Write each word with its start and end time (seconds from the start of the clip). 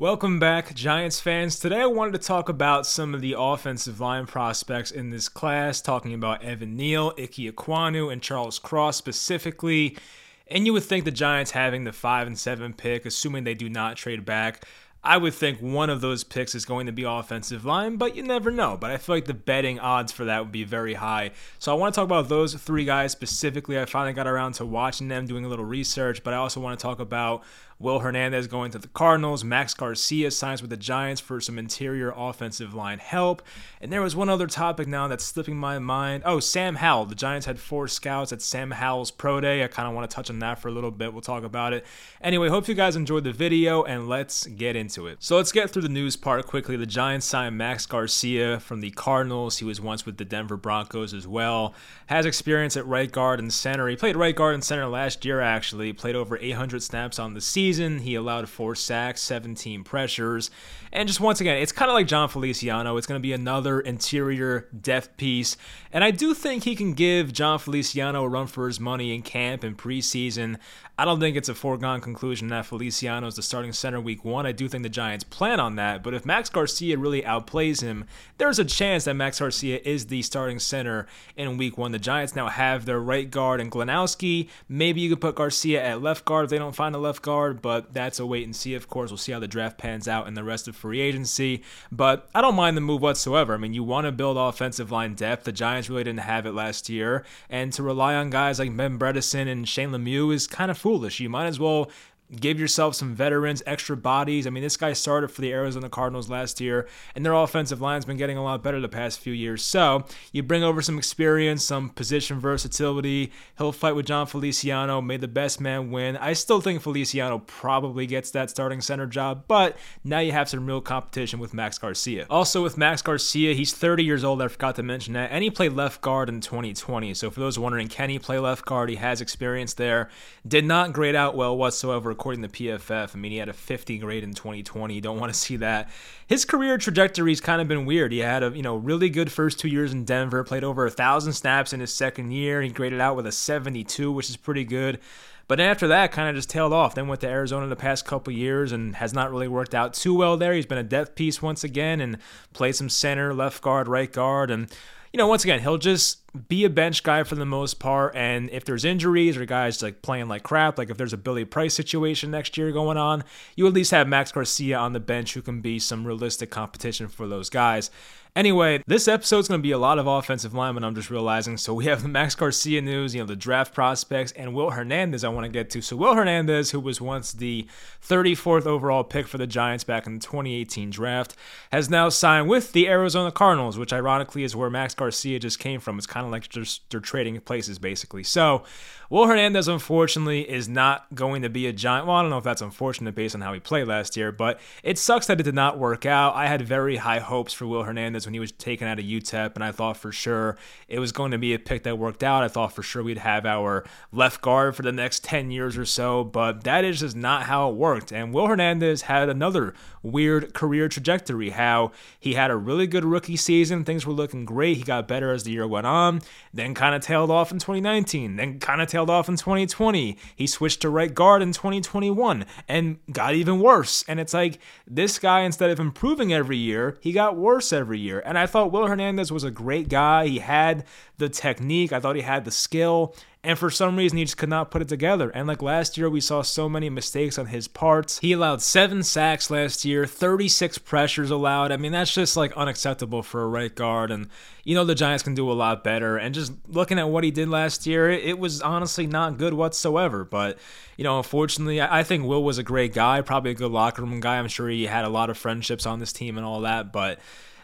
Welcome 0.00 0.38
back, 0.38 0.76
Giants 0.76 1.18
fans. 1.18 1.58
Today 1.58 1.80
I 1.80 1.86
wanted 1.86 2.12
to 2.12 2.24
talk 2.24 2.48
about 2.48 2.86
some 2.86 3.16
of 3.16 3.20
the 3.20 3.34
offensive 3.36 3.98
line 3.98 4.26
prospects 4.26 4.92
in 4.92 5.10
this 5.10 5.28
class, 5.28 5.80
talking 5.80 6.14
about 6.14 6.44
Evan 6.44 6.76
Neal, 6.76 7.12
Ike 7.18 7.32
Ekwonu, 7.32 8.12
and 8.12 8.22
Charles 8.22 8.60
Cross 8.60 8.96
specifically. 8.96 9.98
And 10.46 10.66
you 10.66 10.72
would 10.72 10.84
think 10.84 11.04
the 11.04 11.10
Giants 11.10 11.50
having 11.50 11.82
the 11.82 11.92
5 11.92 12.28
and 12.28 12.38
7 12.38 12.74
pick, 12.74 13.06
assuming 13.06 13.42
they 13.42 13.54
do 13.54 13.68
not 13.68 13.96
trade 13.96 14.24
back, 14.24 14.64
I 15.02 15.16
would 15.16 15.34
think 15.34 15.60
one 15.60 15.90
of 15.90 16.00
those 16.00 16.24
picks 16.24 16.54
is 16.54 16.64
going 16.64 16.86
to 16.86 16.92
be 16.92 17.04
offensive 17.04 17.64
line, 17.64 17.96
but 17.96 18.16
you 18.16 18.22
never 18.22 18.50
know. 18.50 18.76
But 18.76 18.90
I 18.90 18.96
feel 18.96 19.14
like 19.14 19.26
the 19.26 19.34
betting 19.34 19.78
odds 19.78 20.10
for 20.10 20.24
that 20.24 20.40
would 20.40 20.52
be 20.52 20.64
very 20.64 20.94
high. 20.94 21.30
So 21.58 21.72
I 21.72 21.76
want 21.76 21.94
to 21.94 21.98
talk 21.98 22.04
about 22.04 22.28
those 22.28 22.54
three 22.54 22.84
guys 22.84 23.12
specifically. 23.12 23.78
I 23.78 23.84
finally 23.84 24.12
got 24.12 24.26
around 24.26 24.54
to 24.54 24.66
watching 24.66 25.06
them, 25.06 25.26
doing 25.26 25.44
a 25.44 25.48
little 25.48 25.64
research, 25.64 26.24
but 26.24 26.34
I 26.34 26.38
also 26.38 26.60
want 26.60 26.78
to 26.78 26.82
talk 26.82 26.98
about 26.98 27.44
Will 27.80 28.00
Hernandez 28.00 28.48
going 28.48 28.72
to 28.72 28.78
the 28.78 28.88
Cardinals. 28.88 29.44
Max 29.44 29.72
Garcia 29.72 30.32
signs 30.32 30.60
with 30.60 30.70
the 30.70 30.76
Giants 30.76 31.20
for 31.20 31.40
some 31.40 31.60
interior 31.60 32.12
offensive 32.16 32.74
line 32.74 32.98
help. 32.98 33.40
And 33.80 33.92
there 33.92 34.02
was 34.02 34.16
one 34.16 34.28
other 34.28 34.48
topic 34.48 34.88
now 34.88 35.06
that's 35.06 35.24
slipping 35.24 35.56
my 35.56 35.78
mind. 35.78 36.24
Oh, 36.26 36.40
Sam 36.40 36.74
Howell. 36.74 37.06
The 37.06 37.14
Giants 37.14 37.46
had 37.46 37.60
four 37.60 37.86
scouts 37.86 38.32
at 38.32 38.42
Sam 38.42 38.72
Howell's 38.72 39.12
Pro 39.12 39.40
Day. 39.40 39.62
I 39.62 39.68
kind 39.68 39.86
of 39.86 39.94
want 39.94 40.10
to 40.10 40.14
touch 40.14 40.28
on 40.28 40.40
that 40.40 40.58
for 40.58 40.66
a 40.66 40.72
little 40.72 40.90
bit. 40.90 41.12
We'll 41.12 41.22
talk 41.22 41.44
about 41.44 41.72
it. 41.72 41.86
Anyway, 42.20 42.48
hope 42.48 42.66
you 42.66 42.74
guys 42.74 42.96
enjoyed 42.96 43.22
the 43.22 43.32
video 43.32 43.84
and 43.84 44.08
let's 44.08 44.46
get 44.46 44.74
into 44.74 45.06
it. 45.06 45.18
So 45.20 45.36
let's 45.36 45.52
get 45.52 45.70
through 45.70 45.82
the 45.82 45.88
news 45.88 46.16
part 46.16 46.48
quickly. 46.48 46.76
The 46.76 46.84
Giants 46.84 47.26
signed 47.26 47.56
Max 47.56 47.86
Garcia 47.86 48.58
from 48.58 48.80
the 48.80 48.90
Cardinals. 48.90 49.58
He 49.58 49.64
was 49.64 49.80
once 49.80 50.04
with 50.04 50.16
the 50.16 50.24
Denver 50.24 50.56
Broncos 50.56 51.14
as 51.14 51.28
well. 51.28 51.74
Has 52.06 52.26
experience 52.26 52.76
at 52.76 52.86
right 52.86 53.12
guard 53.12 53.38
and 53.38 53.52
center. 53.52 53.86
He 53.86 53.94
played 53.94 54.16
right 54.16 54.34
guard 54.34 54.54
and 54.54 54.64
center 54.64 54.88
last 54.88 55.24
year, 55.24 55.40
actually. 55.40 55.92
Played 55.92 56.16
over 56.16 56.36
800 56.38 56.82
snaps 56.82 57.20
on 57.20 57.34
the 57.34 57.40
season 57.40 57.67
season. 57.68 57.98
He 57.98 58.14
allowed 58.14 58.48
four 58.48 58.74
sacks, 58.74 59.20
17 59.20 59.84
pressures. 59.84 60.50
And 60.90 61.06
just 61.06 61.20
once 61.20 61.40
again, 61.42 61.58
it's 61.58 61.72
kind 61.72 61.90
of 61.90 61.94
like 61.94 62.06
Jon 62.06 62.30
Feliciano. 62.30 62.96
It's 62.96 63.06
going 63.06 63.18
to 63.18 63.22
be 63.22 63.34
another 63.34 63.78
interior 63.80 64.68
depth 64.80 65.18
piece. 65.18 65.58
And 65.92 66.02
I 66.02 66.10
do 66.10 66.32
think 66.32 66.64
he 66.64 66.74
can 66.74 66.94
give 66.94 67.30
Jon 67.30 67.58
Feliciano 67.58 68.24
a 68.24 68.28
run 68.28 68.46
for 68.46 68.66
his 68.66 68.80
money 68.80 69.14
in 69.14 69.20
camp 69.20 69.64
and 69.64 69.76
preseason. 69.76 70.56
I 71.00 71.04
don't 71.04 71.20
think 71.20 71.36
it's 71.36 71.48
a 71.48 71.54
foregone 71.54 72.00
conclusion 72.00 72.48
that 72.48 72.66
Feliciano 72.66 73.28
is 73.28 73.36
the 73.36 73.42
starting 73.42 73.72
center 73.72 74.00
week 74.00 74.24
one. 74.24 74.46
I 74.46 74.50
do 74.50 74.66
think 74.66 74.82
the 74.82 74.88
Giants 74.88 75.22
plan 75.22 75.60
on 75.60 75.76
that. 75.76 76.02
But 76.02 76.12
if 76.12 76.26
Max 76.26 76.48
Garcia 76.50 76.98
really 76.98 77.22
outplays 77.22 77.82
him, 77.82 78.04
there's 78.38 78.58
a 78.58 78.64
chance 78.64 79.04
that 79.04 79.14
Max 79.14 79.38
Garcia 79.38 79.78
is 79.84 80.06
the 80.06 80.22
starting 80.22 80.58
center 80.58 81.06
in 81.36 81.56
week 81.56 81.78
one. 81.78 81.92
The 81.92 82.00
Giants 82.00 82.34
now 82.34 82.48
have 82.48 82.84
their 82.84 82.98
right 82.98 83.30
guard 83.30 83.60
and 83.60 83.70
Glowinski. 83.70 84.48
Maybe 84.68 85.00
you 85.00 85.10
could 85.10 85.20
put 85.20 85.36
Garcia 85.36 85.80
at 85.80 86.02
left 86.02 86.24
guard 86.24 86.46
if 86.46 86.50
they 86.50 86.58
don't 86.58 86.74
find 86.74 86.96
a 86.96 86.98
left 86.98 87.22
guard, 87.22 87.62
but 87.62 87.94
that's 87.94 88.18
a 88.18 88.26
wait 88.26 88.44
and 88.44 88.56
see, 88.56 88.74
of 88.74 88.88
course. 88.88 89.12
We'll 89.12 89.18
see 89.18 89.30
how 89.30 89.38
the 89.38 89.46
draft 89.46 89.78
pans 89.78 90.08
out 90.08 90.26
and 90.26 90.36
the 90.36 90.42
rest 90.42 90.66
of 90.66 90.74
free 90.74 91.00
agency. 91.00 91.62
But 91.92 92.28
I 92.34 92.40
don't 92.40 92.56
mind 92.56 92.76
the 92.76 92.80
move 92.80 93.02
whatsoever. 93.02 93.54
I 93.54 93.58
mean, 93.58 93.72
you 93.72 93.84
want 93.84 94.06
to 94.06 94.12
build 94.12 94.36
offensive 94.36 94.90
line 94.90 95.14
depth. 95.14 95.44
The 95.44 95.52
Giants 95.52 95.88
really 95.88 96.02
didn't 96.02 96.20
have 96.20 96.44
it 96.44 96.54
last 96.54 96.88
year. 96.88 97.24
And 97.48 97.72
to 97.74 97.84
rely 97.84 98.16
on 98.16 98.30
guys 98.30 98.58
like 98.58 98.76
Ben 98.76 98.98
Bredeson 98.98 99.46
and 99.46 99.68
Shane 99.68 99.90
Lemieux 99.90 100.34
is 100.34 100.48
kind 100.48 100.72
of 100.72 100.87
foolish. 100.88 101.20
You 101.20 101.28
might 101.28 101.48
as 101.48 101.60
well 101.60 101.90
give 102.34 102.60
yourself 102.60 102.94
some 102.94 103.14
veterans, 103.14 103.62
extra 103.66 103.96
bodies. 103.96 104.46
I 104.46 104.50
mean, 104.50 104.62
this 104.62 104.76
guy 104.76 104.92
started 104.92 105.28
for 105.28 105.40
the 105.40 105.52
Arizona 105.52 105.88
Cardinals 105.88 106.28
last 106.28 106.60
year, 106.60 106.86
and 107.14 107.24
their 107.24 107.32
offensive 107.32 107.80
line's 107.80 108.04
been 108.04 108.16
getting 108.16 108.36
a 108.36 108.42
lot 108.42 108.62
better 108.62 108.80
the 108.80 108.88
past 108.88 109.20
few 109.20 109.32
years. 109.32 109.64
So 109.64 110.04
you 110.32 110.42
bring 110.42 110.62
over 110.62 110.82
some 110.82 110.98
experience, 110.98 111.64
some 111.64 111.88
position 111.88 112.38
versatility. 112.38 113.32
He'll 113.56 113.72
fight 113.72 113.94
with 113.94 114.06
Jon 114.06 114.26
Feliciano. 114.26 115.00
May 115.00 115.16
the 115.16 115.28
best 115.28 115.60
man 115.60 115.90
win. 115.90 116.16
I 116.16 116.34
still 116.34 116.60
think 116.60 116.82
Feliciano 116.82 117.38
probably 117.38 118.06
gets 118.06 118.30
that 118.32 118.50
starting 118.50 118.80
center 118.80 119.06
job, 119.06 119.44
but 119.48 119.76
now 120.04 120.18
you 120.18 120.32
have 120.32 120.48
some 120.48 120.66
real 120.66 120.80
competition 120.80 121.38
with 121.38 121.54
Max 121.54 121.78
Garcia. 121.78 122.26
Also, 122.28 122.62
with 122.62 122.76
Max 122.76 123.00
Garcia, 123.00 123.54
he's 123.54 123.72
30 123.72 124.04
years 124.04 124.24
old. 124.24 124.42
I 124.42 124.48
forgot 124.48 124.76
to 124.76 124.82
mention 124.82 125.14
that, 125.14 125.30
and 125.30 125.42
he 125.42 125.50
played 125.50 125.72
left 125.72 126.02
guard 126.02 126.28
in 126.28 126.40
2020. 126.40 127.14
So 127.14 127.30
for 127.30 127.40
those 127.40 127.58
wondering, 127.58 127.88
can 127.88 128.10
he 128.10 128.18
play 128.18 128.38
left 128.38 128.64
guard? 128.66 128.90
He 128.90 128.96
has 128.96 129.20
experience 129.20 129.74
there. 129.74 130.10
Did 130.46 130.64
not 130.64 130.92
grade 130.92 131.14
out 131.14 131.34
well 131.34 131.56
whatsoever 131.56 132.14
according 132.18 132.42
to 132.42 132.48
PFF. 132.48 133.14
I 133.14 133.18
mean, 133.18 133.30
he 133.30 133.38
had 133.38 133.48
a 133.48 133.52
50 133.52 133.98
grade 133.98 134.24
in 134.24 134.34
2020. 134.34 134.92
You 134.92 135.00
don't 135.00 135.20
want 135.20 135.32
to 135.32 135.38
see 135.38 135.56
that. 135.56 135.88
His 136.26 136.44
career 136.44 136.76
trajectory's 136.76 137.40
kind 137.40 137.62
of 137.62 137.68
been 137.68 137.86
weird. 137.86 138.10
He 138.10 138.18
had 138.18 138.42
a 138.42 138.50
you 138.50 138.62
know 138.62 138.76
really 138.76 139.08
good 139.08 139.30
first 139.30 139.60
two 139.60 139.68
years 139.68 139.92
in 139.92 140.04
Denver, 140.04 140.42
played 140.42 140.64
over 140.64 140.84
a 140.84 140.90
thousand 140.90 141.34
snaps 141.34 141.72
in 141.72 141.78
his 141.78 141.94
second 141.94 142.32
year. 142.32 142.60
He 142.60 142.70
graded 142.70 143.00
out 143.00 143.14
with 143.14 143.26
a 143.26 143.32
72, 143.32 144.10
which 144.10 144.28
is 144.28 144.36
pretty 144.36 144.64
good. 144.64 144.98
But 145.46 145.60
after 145.60 145.88
that, 145.88 146.12
kind 146.12 146.28
of 146.28 146.34
just 146.34 146.50
tailed 146.50 146.74
off. 146.74 146.94
Then 146.94 147.08
went 147.08 147.22
to 147.22 147.28
Arizona 147.28 147.68
the 147.68 147.76
past 147.76 148.04
couple 148.04 148.32
years 148.32 148.72
and 148.72 148.96
has 148.96 149.14
not 149.14 149.30
really 149.30 149.48
worked 149.48 149.74
out 149.74 149.94
too 149.94 150.14
well 150.14 150.36
there. 150.36 150.52
He's 150.52 150.66
been 150.66 150.76
a 150.76 150.82
depth 150.82 151.14
piece 151.14 151.40
once 151.40 151.64
again 151.64 152.00
and 152.00 152.18
played 152.52 152.72
some 152.76 152.90
center, 152.90 153.32
left 153.32 153.62
guard, 153.62 153.88
right 153.88 154.12
guard, 154.12 154.50
and 154.50 154.70
you 155.12 155.18
know, 155.18 155.26
once 155.26 155.44
again, 155.44 155.60
he'll 155.60 155.78
just 155.78 156.18
be 156.48 156.64
a 156.64 156.70
bench 156.70 157.02
guy 157.02 157.22
for 157.22 157.34
the 157.34 157.46
most 157.46 157.78
part. 157.78 158.14
And 158.14 158.50
if 158.50 158.64
there's 158.64 158.84
injuries 158.84 159.36
or 159.36 159.44
guys 159.46 159.82
like 159.82 160.02
playing 160.02 160.28
like 160.28 160.42
crap, 160.42 160.78
like 160.78 160.90
if 160.90 160.96
there's 160.96 161.12
a 161.12 161.18
Billy 161.18 161.44
Price 161.44 161.74
situation 161.74 162.30
next 162.30 162.56
year 162.56 162.70
going 162.72 162.96
on, 162.96 163.24
you 163.56 163.66
at 163.66 163.72
least 163.72 163.90
have 163.90 164.06
Max 164.06 164.32
Garcia 164.32 164.78
on 164.78 164.92
the 164.92 165.00
bench 165.00 165.34
who 165.34 165.42
can 165.42 165.60
be 165.60 165.78
some 165.78 166.06
realistic 166.06 166.50
competition 166.50 167.08
for 167.08 167.26
those 167.26 167.48
guys. 167.48 167.90
Anyway, 168.38 168.80
this 168.86 169.08
episode's 169.08 169.48
going 169.48 169.58
to 169.58 169.62
be 169.64 169.72
a 169.72 169.78
lot 169.78 169.98
of 169.98 170.06
offensive 170.06 170.54
linemen, 170.54 170.84
I'm 170.84 170.94
just 170.94 171.10
realizing. 171.10 171.56
So 171.56 171.74
we 171.74 171.86
have 171.86 172.02
the 172.02 172.08
Max 172.08 172.36
Garcia 172.36 172.80
news, 172.80 173.12
you 173.12 173.20
know, 173.20 173.26
the 173.26 173.34
draft 173.34 173.74
prospects, 173.74 174.30
and 174.30 174.54
Will 174.54 174.70
Hernandez 174.70 175.24
I 175.24 175.28
want 175.28 175.46
to 175.46 175.50
get 175.50 175.70
to. 175.70 175.82
So 175.82 175.96
Will 175.96 176.14
Hernandez, 176.14 176.70
who 176.70 176.78
was 176.78 177.00
once 177.00 177.32
the 177.32 177.66
34th 178.00 178.64
overall 178.64 179.02
pick 179.02 179.26
for 179.26 179.38
the 179.38 179.46
Giants 179.48 179.82
back 179.82 180.06
in 180.06 180.14
the 180.14 180.20
2018 180.20 180.88
draft, 180.88 181.34
has 181.72 181.90
now 181.90 182.08
signed 182.10 182.48
with 182.48 182.70
the 182.70 182.86
Arizona 182.86 183.32
Cardinals, 183.32 183.76
which 183.76 183.92
ironically 183.92 184.44
is 184.44 184.54
where 184.54 184.70
Max 184.70 184.94
Garcia 184.94 185.40
just 185.40 185.58
came 185.58 185.80
from. 185.80 185.98
It's 185.98 186.06
kind 186.06 186.24
of 186.24 186.30
like 186.30 186.48
they're 186.52 187.00
trading 187.00 187.40
places, 187.40 187.80
basically. 187.80 188.22
So 188.22 188.62
Will 189.10 189.26
Hernandez, 189.26 189.66
unfortunately, 189.66 190.48
is 190.48 190.68
not 190.68 191.12
going 191.12 191.42
to 191.42 191.48
be 191.48 191.66
a 191.66 191.72
giant. 191.72 192.06
Well, 192.06 192.14
I 192.14 192.22
don't 192.22 192.30
know 192.30 192.38
if 192.38 192.44
that's 192.44 192.62
unfortunate 192.62 193.16
based 193.16 193.34
on 193.34 193.40
how 193.40 193.52
he 193.52 193.58
played 193.58 193.88
last 193.88 194.16
year, 194.16 194.30
but 194.30 194.60
it 194.84 194.96
sucks 194.96 195.26
that 195.26 195.40
it 195.40 195.42
did 195.42 195.56
not 195.56 195.76
work 195.76 196.06
out. 196.06 196.36
I 196.36 196.46
had 196.46 196.62
very 196.62 196.98
high 196.98 197.18
hopes 197.18 197.52
for 197.52 197.66
Will 197.66 197.82
Hernandez 197.82 198.27
when 198.28 198.34
he 198.34 198.40
was 198.40 198.52
taken 198.52 198.86
out 198.86 198.98
of 198.98 199.06
UTEP, 199.06 199.54
and 199.54 199.64
I 199.64 199.72
thought 199.72 199.96
for 199.96 200.12
sure 200.12 200.58
it 200.86 200.98
was 200.98 201.12
going 201.12 201.30
to 201.30 201.38
be 201.38 201.54
a 201.54 201.58
pick 201.58 201.84
that 201.84 201.96
worked 201.96 202.22
out. 202.22 202.44
I 202.44 202.48
thought 202.48 202.74
for 202.74 202.82
sure 202.82 203.02
we'd 203.02 203.16
have 203.16 203.46
our 203.46 203.86
left 204.12 204.42
guard 204.42 204.76
for 204.76 204.82
the 204.82 204.92
next 204.92 205.24
10 205.24 205.50
years 205.50 205.78
or 205.78 205.86
so, 205.86 206.24
but 206.24 206.64
that 206.64 206.84
is 206.84 207.00
just 207.00 207.16
not 207.16 207.44
how 207.44 207.70
it 207.70 207.76
worked. 207.76 208.12
And 208.12 208.34
Will 208.34 208.46
Hernandez 208.46 209.02
had 209.02 209.30
another 209.30 209.72
weird 210.02 210.52
career 210.52 210.88
trajectory, 210.88 211.50
how 211.50 211.92
he 212.20 212.34
had 212.34 212.50
a 212.50 212.56
really 212.56 212.86
good 212.86 213.04
rookie 213.04 213.36
season. 213.36 213.82
Things 213.82 214.04
were 214.04 214.12
looking 214.12 214.44
great. 214.44 214.76
He 214.76 214.82
got 214.82 215.08
better 215.08 215.32
as 215.32 215.44
the 215.44 215.52
year 215.52 215.66
went 215.66 215.86
on, 215.86 216.20
then 216.52 216.74
kind 216.74 216.94
of 216.94 217.00
tailed 217.00 217.30
off 217.30 217.50
in 217.50 217.58
2019, 217.58 218.36
then 218.36 218.58
kind 218.60 218.82
of 218.82 218.88
tailed 218.88 219.08
off 219.08 219.30
in 219.30 219.36
2020. 219.36 220.18
He 220.36 220.46
switched 220.46 220.82
to 220.82 220.90
right 220.90 221.14
guard 221.14 221.40
in 221.40 221.54
2021 221.54 222.44
and 222.68 222.98
got 223.10 223.34
even 223.34 223.60
worse. 223.60 224.04
And 224.06 224.20
it's 224.20 224.34
like 224.34 224.58
this 224.86 225.18
guy, 225.18 225.40
instead 225.40 225.70
of 225.70 225.80
improving 225.80 226.30
every 226.32 226.58
year, 226.58 226.98
he 227.00 227.12
got 227.12 227.34
worse 227.34 227.72
every 227.72 227.98
year. 227.98 228.07
And 228.16 228.38
I 228.38 228.46
thought 228.46 228.72
Will 228.72 228.86
Hernandez 228.86 229.30
was 229.30 229.44
a 229.44 229.50
great 229.50 229.88
guy. 229.88 230.26
He 230.26 230.38
had 230.38 230.84
the 231.18 231.28
technique, 231.28 231.92
I 231.92 232.00
thought 232.00 232.16
he 232.16 232.22
had 232.22 232.44
the 232.44 232.50
skill. 232.50 233.14
And 233.44 233.56
for 233.58 233.70
some 233.70 233.96
reason, 233.96 234.18
he 234.18 234.24
just 234.24 234.36
could 234.36 234.48
not 234.48 234.70
put 234.70 234.82
it 234.82 234.88
together. 234.88 235.30
And 235.30 235.46
like 235.46 235.62
last 235.62 235.96
year, 235.96 236.10
we 236.10 236.20
saw 236.20 236.42
so 236.42 236.68
many 236.68 236.90
mistakes 236.90 237.38
on 237.38 237.46
his 237.46 237.68
parts. 237.68 238.18
He 238.18 238.32
allowed 238.32 238.62
seven 238.62 239.04
sacks 239.04 239.48
last 239.48 239.84
year, 239.84 240.06
36 240.06 240.78
pressures 240.78 241.30
allowed. 241.30 241.70
I 241.70 241.76
mean, 241.76 241.92
that's 241.92 242.12
just 242.12 242.36
like 242.36 242.52
unacceptable 242.56 243.22
for 243.22 243.42
a 243.42 243.48
right 243.48 243.72
guard. 243.72 244.10
And 244.10 244.28
you 244.64 244.74
know, 244.74 244.84
the 244.84 244.94
Giants 244.94 245.22
can 245.22 245.34
do 245.34 245.50
a 245.50 245.54
lot 245.54 245.82
better. 245.82 246.18
And 246.18 246.34
just 246.34 246.52
looking 246.68 246.98
at 246.98 247.08
what 247.08 247.24
he 247.24 247.30
did 247.30 247.48
last 247.48 247.86
year, 247.86 248.10
it 248.10 248.38
was 248.38 248.60
honestly 248.60 249.06
not 249.06 249.38
good 249.38 249.54
whatsoever. 249.54 250.24
But, 250.24 250.58
you 250.98 251.04
know, 251.04 251.16
unfortunately, 251.16 251.80
I 251.80 252.02
think 252.02 252.26
Will 252.26 252.42
was 252.44 252.58
a 252.58 252.62
great 252.62 252.92
guy, 252.92 253.22
probably 253.22 253.52
a 253.52 253.54
good 253.54 253.70
locker 253.70 254.02
room 254.02 254.20
guy. 254.20 254.36
I'm 254.36 254.48
sure 254.48 254.68
he 254.68 254.84
had 254.84 255.06
a 255.06 255.08
lot 255.08 255.30
of 255.30 255.38
friendships 255.38 255.86
on 255.86 256.00
this 256.00 256.12
team 256.12 256.36
and 256.36 256.44
all 256.44 256.60
that. 256.60 256.92
But, 256.92 257.18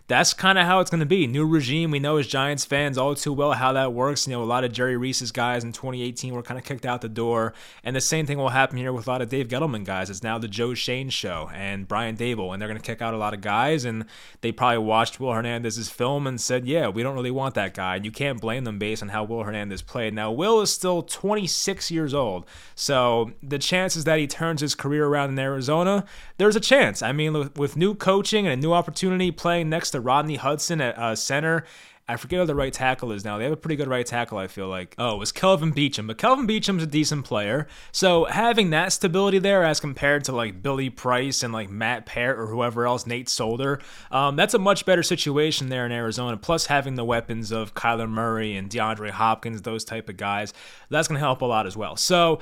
that's 0.06 0.34
kind 0.34 0.58
of 0.58 0.66
how 0.66 0.80
it's 0.80 0.90
going 0.90 1.00
to 1.00 1.06
be. 1.06 1.26
New 1.26 1.46
regime. 1.46 1.90
We 1.90 1.98
know 1.98 2.18
as 2.18 2.26
Giants 2.26 2.66
fans 2.66 2.98
all 2.98 3.14
too 3.14 3.32
well 3.32 3.52
how 3.52 3.72
that 3.72 3.94
works. 3.94 4.26
You 4.26 4.34
know, 4.34 4.42
a 4.42 4.44
lot 4.44 4.62
of 4.62 4.70
Jerry 4.70 4.98
Reese's 4.98 5.32
guys 5.32 5.64
in 5.64 5.72
2018 5.72 6.34
were 6.34 6.42
kind 6.42 6.58
of 6.58 6.64
kicked 6.64 6.84
out 6.84 7.00
the 7.00 7.08
door. 7.08 7.54
And 7.82 7.96
the 7.96 8.02
same 8.02 8.26
thing 8.26 8.36
will 8.36 8.50
happen 8.50 8.76
here 8.76 8.92
with 8.92 9.06
a 9.06 9.10
lot 9.10 9.22
of 9.22 9.30
Dave 9.30 9.48
Gettleman 9.48 9.82
guys. 9.84 10.10
It's 10.10 10.22
now 10.22 10.36
the 10.36 10.46
Joe 10.46 10.74
Schoen 10.74 11.08
show 11.08 11.50
and 11.54 11.88
Brian 11.88 12.18
Daboll, 12.18 12.52
and 12.52 12.60
they're 12.60 12.68
going 12.68 12.80
to 12.80 12.84
kick 12.84 13.00
out 13.00 13.14
a 13.14 13.16
lot 13.16 13.32
of 13.32 13.40
guys. 13.40 13.86
And 13.86 14.04
they 14.42 14.52
probably 14.52 14.78
watched 14.78 15.20
Will 15.20 15.32
Hernandez's 15.32 15.88
film 15.88 16.26
and 16.26 16.38
said, 16.38 16.66
yeah, 16.66 16.88
we 16.88 17.02
don't 17.02 17.14
really 17.14 17.30
want 17.30 17.54
that 17.54 17.72
guy. 17.72 17.96
And 17.96 18.04
you 18.04 18.12
can't 18.12 18.42
blame 18.42 18.64
them 18.64 18.78
based 18.78 19.02
on 19.02 19.08
how 19.08 19.24
Will 19.24 19.44
Hernandez 19.44 19.80
played. 19.80 20.12
Now, 20.12 20.30
Will 20.30 20.60
is 20.60 20.70
still 20.70 21.02
26 21.02 21.90
years 21.90 22.12
old. 22.12 22.44
So 22.74 23.32
the 23.42 23.58
chances 23.58 24.04
that 24.04 24.18
he 24.18 24.26
turns 24.26 24.60
his 24.60 24.74
career 24.74 25.06
around 25.06 25.30
in 25.30 25.38
Arizona, 25.38 26.04
there's 26.36 26.56
a 26.56 26.60
chance. 26.60 27.00
I 27.00 27.12
mean, 27.12 27.50
with 27.56 27.78
new 27.78 27.94
coaching 27.94 28.46
and 28.46 28.52
a 28.52 28.56
new 28.56 28.74
opportunity 28.74 29.30
playing 29.30 29.70
next 29.70 29.94
to 29.94 30.00
Rodney 30.00 30.37
Hudson 30.37 30.81
at 30.81 30.99
uh, 30.99 31.17
center 31.17 31.64
I 32.06 32.17
forget 32.17 32.38
who 32.38 32.46
the 32.46 32.55
right 32.55 32.73
tackle 32.73 33.12
is 33.12 33.25
now. 33.25 33.38
They 33.38 33.44
have 33.44 33.52
a 33.55 33.56
pretty 33.56 33.76
good 33.76 33.88
right 33.88 34.05
tackle, 34.05 34.37
I 34.37 34.46
feel 34.46 34.69
like. 34.69 34.94
Oh, 34.99 35.14
it 35.14 35.19
was 35.19 35.32
Kelvin 35.32 35.73
Beachum. 35.73 36.06
But 36.06 36.19
Kelvin 36.19 36.46
Beachum's 36.46 36.82
a 36.82 36.87
decent 36.87 37.25
player. 37.25 37.67
So 37.93 38.26
having 38.26 38.70
that 38.70 38.93
stability 38.93 39.38
there 39.38 39.64
as 39.64 39.81
compared 39.81 40.25
to 40.25 40.32
like 40.32 40.62
Billy 40.62 40.91
Price 40.91 41.43
and 41.43 41.52
like 41.52 41.70
Matt 41.70 42.05
Peart 42.05 42.38
or 42.38 42.46
whoever 42.46 42.87
else, 42.87 43.06
Nate 43.06 43.31
Solder, 43.31 43.81
um, 44.11 44.37
that's 44.37 44.52
a 44.52 44.58
much 44.58 44.85
better 44.85 45.02
situation 45.02 45.70
there 45.70 45.87
in 45.87 45.93
Arizona. 45.93 46.37
Plus 46.37 46.67
having 46.67 46.94
the 46.96 47.06
weapons 47.06 47.50
of 47.50 47.73
Kyler 47.73 48.08
Murray 48.08 48.55
and 48.55 48.69
DeAndre 48.69 49.11
Hopkins, 49.11 49.62
those 49.62 49.82
type 49.82 50.11
of 50.11 50.19
guys, 50.19 50.52
that's 50.91 51.08
going 51.08 51.17
to 51.17 51.25
help 51.25 51.41
a 51.41 51.46
lot 51.46 51.67
as 51.67 51.75
well. 51.75 51.96
So 51.96 52.41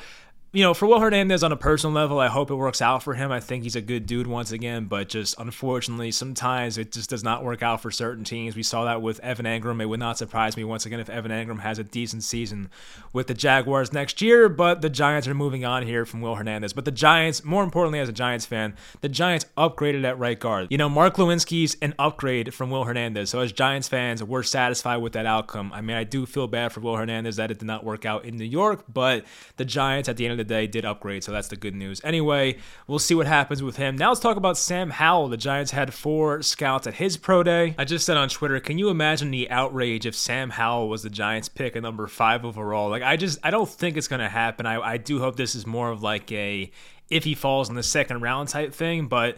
you 0.54 0.62
know, 0.62 0.74
for 0.74 0.86
Will 0.86 1.00
Hernandez 1.00 1.42
on 1.42 1.50
a 1.50 1.56
personal 1.56 1.94
level, 1.94 2.20
I 2.20 2.28
hope 2.28 2.50
it 2.50 2.56
works 2.56 2.82
out 2.82 3.02
for 3.02 3.14
him. 3.14 3.32
I 3.32 3.40
think 3.40 3.62
he's 3.62 3.74
a 3.74 3.80
good 3.80 4.04
dude 4.04 4.26
once 4.26 4.52
again, 4.52 4.84
but 4.84 5.08
just 5.08 5.34
unfortunately, 5.38 6.10
sometimes 6.10 6.76
it 6.76 6.92
just 6.92 7.08
does 7.08 7.24
not 7.24 7.42
work 7.42 7.62
out 7.62 7.80
for 7.80 7.90
certain 7.90 8.22
teams. 8.22 8.54
We 8.54 8.62
saw 8.62 8.84
that 8.84 9.00
with 9.00 9.18
Evan 9.20 9.46
Engram. 9.46 9.80
It 9.80 9.86
would 9.86 9.98
not 9.98 10.18
surprise 10.18 10.54
me 10.54 10.64
once 10.64 10.84
again 10.84 11.00
if 11.00 11.08
Evan 11.08 11.30
Engram 11.32 11.60
has 11.60 11.78
a 11.78 11.84
decent 11.84 12.22
season 12.22 12.68
with 13.14 13.28
the 13.28 13.34
Jaguars 13.34 13.94
next 13.94 14.20
year, 14.20 14.50
but 14.50 14.82
the 14.82 14.90
Giants 14.90 15.26
are 15.26 15.32
moving 15.32 15.64
on 15.64 15.86
here 15.86 16.04
from 16.04 16.20
Will 16.20 16.34
Hernandez. 16.34 16.74
But 16.74 16.84
the 16.84 16.90
Giants, 16.90 17.42
more 17.42 17.64
importantly, 17.64 18.00
as 18.00 18.10
a 18.10 18.12
Giants 18.12 18.44
fan, 18.44 18.76
the 19.00 19.08
Giants 19.08 19.46
upgraded 19.56 20.04
at 20.04 20.18
right 20.18 20.38
guard. 20.38 20.66
You 20.68 20.76
know, 20.76 20.90
Mark 20.90 21.14
Glowinski's 21.14 21.78
an 21.80 21.94
upgrade 21.98 22.52
from 22.52 22.70
Will 22.70 22.84
Hernandez. 22.84 23.30
So 23.30 23.40
as 23.40 23.52
Giants 23.52 23.88
fans, 23.88 24.22
we're 24.22 24.42
satisfied 24.42 24.98
with 24.98 25.14
that 25.14 25.24
outcome. 25.24 25.72
I 25.72 25.80
mean, 25.80 25.96
I 25.96 26.04
do 26.04 26.26
feel 26.26 26.46
bad 26.46 26.72
for 26.72 26.80
Will 26.80 26.96
Hernandez 26.96 27.36
that 27.36 27.50
it 27.50 27.58
did 27.58 27.64
not 27.64 27.84
work 27.84 28.04
out 28.04 28.26
in 28.26 28.36
New 28.36 28.44
York, 28.44 28.84
but 28.92 29.24
the 29.56 29.64
Giants 29.64 30.10
at 30.10 30.18
the 30.18 30.26
end 30.26 30.32
of 30.32 30.38
the 30.38 30.41
the 30.42 30.54
day 30.54 30.66
did 30.66 30.84
upgrade, 30.84 31.24
so 31.24 31.32
that's 31.32 31.48
the 31.48 31.56
good 31.56 31.74
news. 31.74 32.00
Anyway, 32.04 32.58
we'll 32.86 32.98
see 32.98 33.14
what 33.14 33.26
happens 33.26 33.62
with 33.62 33.76
him. 33.76 33.96
Now 33.96 34.08
let's 34.08 34.20
talk 34.20 34.36
about 34.36 34.58
Sam 34.58 34.90
Howell. 34.90 35.28
The 35.28 35.36
Giants 35.36 35.70
had 35.70 35.94
four 35.94 36.42
scouts 36.42 36.86
at 36.86 36.94
his 36.94 37.16
pro 37.16 37.42
day. 37.42 37.74
I 37.78 37.84
just 37.84 38.04
said 38.04 38.16
on 38.16 38.28
Twitter, 38.28 38.60
can 38.60 38.78
you 38.78 38.88
imagine 38.88 39.30
the 39.30 39.50
outrage 39.50 40.06
if 40.06 40.14
Sam 40.14 40.50
Howell 40.50 40.88
was 40.88 41.02
the 41.02 41.10
Giants 41.10 41.48
pick 41.48 41.76
at 41.76 41.82
number 41.82 42.06
five 42.06 42.44
overall? 42.44 42.90
Like 42.90 43.02
I 43.02 43.16
just 43.16 43.38
I 43.42 43.50
don't 43.50 43.68
think 43.68 43.96
it's 43.96 44.08
gonna 44.08 44.28
happen. 44.28 44.66
I, 44.66 44.80
I 44.80 44.96
do 44.96 45.20
hope 45.20 45.36
this 45.36 45.54
is 45.54 45.66
more 45.66 45.90
of 45.90 46.02
like 46.02 46.30
a 46.32 46.70
if 47.08 47.24
he 47.24 47.34
falls 47.34 47.68
in 47.68 47.76
the 47.76 47.82
second 47.82 48.20
round 48.22 48.48
type 48.48 48.72
thing, 48.72 49.06
but 49.06 49.36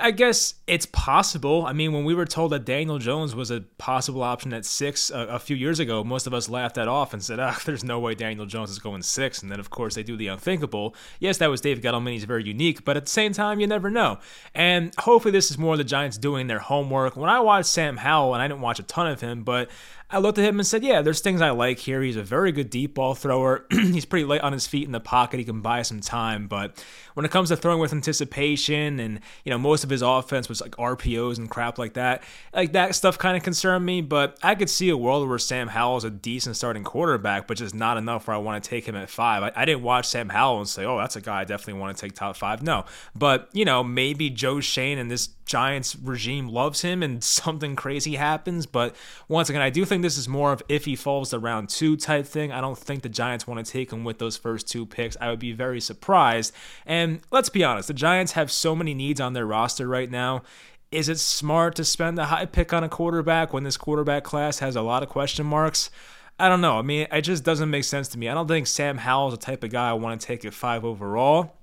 I 0.00 0.10
guess 0.10 0.54
it's 0.66 0.86
possible. 0.86 1.66
I 1.66 1.72
mean, 1.72 1.92
when 1.92 2.04
we 2.04 2.14
were 2.14 2.24
told 2.24 2.52
that 2.52 2.64
Daniel 2.64 2.98
Jones 2.98 3.34
was 3.34 3.50
a 3.50 3.60
possible 3.78 4.22
option 4.22 4.52
at 4.52 4.64
six 4.64 5.10
a, 5.10 5.20
a 5.20 5.38
few 5.38 5.56
years 5.56 5.78
ago, 5.78 6.02
most 6.02 6.26
of 6.26 6.34
us 6.34 6.48
laughed 6.48 6.76
that 6.76 6.88
off 6.88 7.12
and 7.12 7.22
said, 7.22 7.40
"Ah, 7.40 7.60
there's 7.66 7.84
no 7.84 7.98
way 8.00 8.14
Daniel 8.14 8.46
Jones 8.46 8.70
is 8.70 8.78
going 8.78 9.02
six." 9.02 9.42
And 9.42 9.50
then, 9.50 9.60
of 9.60 9.70
course, 9.70 9.94
they 9.94 10.02
do 10.02 10.16
the 10.16 10.28
unthinkable. 10.28 10.94
Yes, 11.20 11.38
that 11.38 11.50
was 11.50 11.60
Dave 11.60 11.80
Gettleman. 11.80 12.12
He's 12.12 12.24
very 12.24 12.44
unique, 12.44 12.84
but 12.84 12.96
at 12.96 13.04
the 13.04 13.10
same 13.10 13.32
time, 13.32 13.60
you 13.60 13.66
never 13.66 13.90
know. 13.90 14.18
And 14.54 14.94
hopefully, 14.98 15.32
this 15.32 15.50
is 15.50 15.58
more 15.58 15.76
the 15.76 15.84
Giants 15.84 16.18
doing 16.18 16.46
their 16.46 16.60
homework. 16.60 17.16
When 17.16 17.30
I 17.30 17.40
watched 17.40 17.68
Sam 17.68 17.96
Howell, 17.98 18.34
and 18.34 18.42
I 18.42 18.48
didn't 18.48 18.62
watch 18.62 18.78
a 18.78 18.84
ton 18.84 19.06
of 19.06 19.20
him, 19.20 19.44
but 19.44 19.70
I 20.14 20.18
looked 20.18 20.38
at 20.38 20.44
him 20.44 20.60
and 20.60 20.66
said, 20.66 20.84
Yeah, 20.84 21.02
there's 21.02 21.20
things 21.20 21.40
I 21.40 21.50
like 21.50 21.80
here. 21.80 22.00
He's 22.00 22.14
a 22.16 22.22
very 22.22 22.52
good 22.52 22.70
deep 22.70 22.94
ball 22.94 23.16
thrower. 23.16 23.66
He's 23.70 24.04
pretty 24.04 24.24
light 24.24 24.42
on 24.42 24.52
his 24.52 24.64
feet 24.64 24.86
in 24.86 24.92
the 24.92 25.00
pocket. 25.00 25.38
He 25.38 25.44
can 25.44 25.60
buy 25.60 25.82
some 25.82 26.00
time. 26.00 26.46
But 26.46 26.82
when 27.14 27.26
it 27.26 27.32
comes 27.32 27.48
to 27.48 27.56
throwing 27.56 27.80
with 27.80 27.92
anticipation 27.92 29.00
and, 29.00 29.18
you 29.44 29.50
know, 29.50 29.58
most 29.58 29.82
of 29.82 29.90
his 29.90 30.02
offense 30.02 30.48
was 30.48 30.60
like 30.60 30.70
RPOs 30.76 31.38
and 31.38 31.50
crap 31.50 31.78
like 31.78 31.94
that, 31.94 32.22
like 32.54 32.72
that 32.74 32.94
stuff 32.94 33.18
kind 33.18 33.36
of 33.36 33.42
concerned 33.42 33.84
me. 33.84 34.02
But 34.02 34.38
I 34.40 34.54
could 34.54 34.70
see 34.70 34.88
a 34.88 34.96
world 34.96 35.28
where 35.28 35.38
Sam 35.38 35.66
Howell 35.66 35.96
is 35.96 36.04
a 36.04 36.10
decent 36.10 36.56
starting 36.56 36.84
quarterback, 36.84 37.48
but 37.48 37.56
just 37.56 37.74
not 37.74 37.96
enough 37.96 38.28
where 38.28 38.36
I 38.36 38.38
want 38.38 38.62
to 38.62 38.70
take 38.70 38.86
him 38.86 38.94
at 38.94 39.10
five. 39.10 39.42
I, 39.42 39.52
I 39.56 39.64
didn't 39.64 39.82
watch 39.82 40.06
Sam 40.06 40.28
Howell 40.28 40.58
and 40.58 40.68
say, 40.68 40.84
Oh, 40.84 40.96
that's 40.96 41.16
a 41.16 41.20
guy 41.20 41.40
I 41.40 41.44
definitely 41.44 41.80
want 41.80 41.96
to 41.96 42.00
take 42.00 42.14
top 42.14 42.36
five. 42.36 42.62
No. 42.62 42.84
But, 43.16 43.48
you 43.52 43.64
know, 43.64 43.82
maybe 43.82 44.30
Joe 44.30 44.60
Schoen 44.60 44.98
and 44.98 45.10
this 45.10 45.30
Giants 45.44 45.94
regime 45.96 46.48
loves 46.48 46.82
him 46.82 47.02
and 47.02 47.22
something 47.24 47.76
crazy 47.76 48.16
happens. 48.16 48.66
But 48.66 48.94
once 49.28 49.48
again, 49.50 49.62
I 49.62 49.70
do 49.70 49.84
think 49.84 50.02
this 50.04 50.18
is 50.18 50.28
more 50.28 50.52
of 50.52 50.62
if 50.68 50.84
he 50.84 50.94
falls 50.94 51.30
to 51.30 51.38
round 51.38 51.70
two 51.70 51.96
type 51.96 52.26
thing. 52.26 52.52
I 52.52 52.60
don't 52.60 52.76
think 52.76 53.02
the 53.02 53.08
Giants 53.08 53.46
want 53.46 53.64
to 53.64 53.72
take 53.72 53.90
him 53.90 54.04
with 54.04 54.18
those 54.18 54.36
first 54.36 54.68
two 54.68 54.84
picks. 54.84 55.16
I 55.18 55.30
would 55.30 55.38
be 55.38 55.52
very 55.52 55.80
surprised. 55.80 56.52
And 56.84 57.20
let's 57.30 57.48
be 57.48 57.64
honest, 57.64 57.88
the 57.88 57.94
Giants 57.94 58.32
have 58.32 58.52
so 58.52 58.76
many 58.76 58.92
needs 58.92 59.18
on 59.20 59.32
their 59.32 59.46
roster 59.46 59.88
right 59.88 60.10
now. 60.10 60.42
Is 60.90 61.08
it 61.08 61.18
smart 61.18 61.74
to 61.76 61.84
spend 61.84 62.18
a 62.18 62.26
high 62.26 62.44
pick 62.44 62.74
on 62.74 62.84
a 62.84 62.88
quarterback 62.88 63.54
when 63.54 63.64
this 63.64 63.78
quarterback 63.78 64.24
class 64.24 64.58
has 64.58 64.76
a 64.76 64.82
lot 64.82 65.02
of 65.02 65.08
question 65.08 65.46
marks? 65.46 65.90
I 66.38 66.50
don't 66.50 66.60
know. 66.60 66.78
I 66.78 66.82
mean, 66.82 67.06
it 67.10 67.22
just 67.22 67.42
doesn't 67.42 67.70
make 67.70 67.84
sense 67.84 68.08
to 68.08 68.18
me. 68.18 68.28
I 68.28 68.34
don't 68.34 68.46
think 68.46 68.66
Sam 68.66 68.98
Howell 68.98 69.28
is 69.28 69.38
the 69.38 69.44
type 69.44 69.64
of 69.64 69.70
guy 69.70 69.88
I 69.88 69.94
want 69.94 70.20
to 70.20 70.26
take 70.26 70.44
at 70.44 70.52
five 70.52 70.84
overall. 70.84 71.54